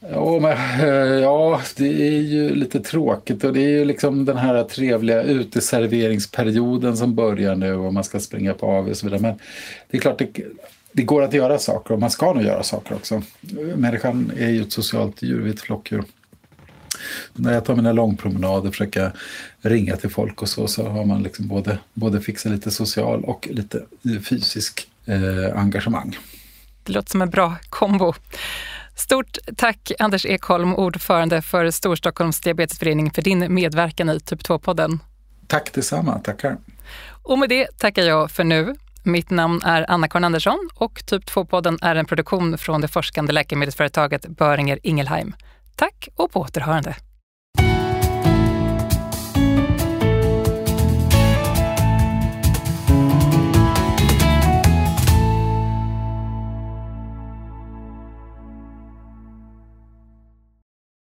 Ja, 0.00 0.38
men, 0.40 0.52
eh, 0.80 1.20
ja, 1.22 1.60
det 1.76 2.08
är 2.08 2.20
ju 2.20 2.54
lite 2.54 2.80
tråkigt 2.80 3.44
och 3.44 3.52
det 3.52 3.60
är 3.60 3.68
ju 3.68 3.84
liksom 3.84 4.24
den 4.24 4.36
här 4.36 4.64
trevliga 4.64 5.22
uteserveringsperioden 5.22 6.96
som 6.96 7.14
börjar 7.14 7.54
nu 7.54 7.74
och 7.74 7.94
man 7.94 8.04
ska 8.04 8.20
springa 8.20 8.54
på 8.54 8.66
AV 8.66 8.88
och 8.88 8.96
så 8.96 9.06
vidare. 9.06 9.20
Men 9.20 9.38
det 9.90 9.96
är 9.96 10.00
klart, 10.00 10.18
det, 10.18 10.28
det 10.92 11.02
går 11.02 11.22
att 11.22 11.32
göra 11.32 11.58
saker 11.58 11.94
och 11.94 12.00
man 12.00 12.10
ska 12.10 12.32
nog 12.32 12.42
göra 12.42 12.62
saker 12.62 12.94
också. 12.94 13.22
Människan 13.76 14.32
är 14.38 14.50
ju 14.50 14.62
ett 14.62 14.72
socialt 14.72 15.22
djur, 15.22 15.40
vi 15.40 15.50
är 15.50 15.54
ett 15.54 15.60
flockdjur. 15.60 16.04
När 17.32 17.52
jag 17.52 17.64
tar 17.64 17.76
mina 17.76 17.92
långpromenader 17.92 18.68
och 18.68 18.74
försöker 18.74 19.12
ringa 19.60 19.96
till 19.96 20.10
folk 20.10 20.42
och 20.42 20.48
så, 20.48 20.66
så 20.66 20.88
har 20.88 21.04
man 21.04 21.22
liksom 21.22 21.48
både, 21.48 21.78
både 21.94 22.20
fixat 22.20 22.52
lite 22.52 22.70
social 22.70 23.24
och 23.24 23.48
lite 23.50 23.82
fysisk 24.28 24.88
eh, 25.06 25.58
engagemang. 25.58 26.18
Det 26.84 26.92
låter 26.92 27.10
som 27.10 27.22
en 27.22 27.30
bra 27.30 27.56
kombo. 27.70 28.14
Stort 28.96 29.38
tack 29.56 29.92
Anders 29.98 30.26
Ekholm, 30.26 30.74
ordförande 30.74 31.42
för 31.42 31.70
Storstockholms 31.70 32.40
diabetesförening 32.40 33.10
för 33.10 33.22
din 33.22 33.54
medverkan 33.54 34.10
i 34.10 34.20
Typ 34.20 34.42
2-podden. 34.42 34.98
Tack 35.46 35.72
detsamma, 35.72 36.18
tackar. 36.18 36.56
Och 37.22 37.38
med 37.38 37.48
det 37.48 37.78
tackar 37.78 38.02
jag 38.02 38.30
för 38.30 38.44
nu. 38.44 38.74
Mitt 39.02 39.30
namn 39.30 39.62
är 39.64 39.90
Anna-Karin 39.90 40.24
Andersson 40.24 40.68
och 40.74 41.06
Typ 41.06 41.24
2-podden 41.24 41.78
är 41.82 41.96
en 41.96 42.06
produktion 42.06 42.58
från 42.58 42.80
det 42.80 42.88
forskande 42.88 43.32
läkemedelsföretaget 43.32 44.26
Böringer 44.26 44.78
Ingelheim. 44.82 45.34
Tack 45.76 46.08
och 46.16 46.32
på 46.32 46.40
återhörande. 46.40 46.96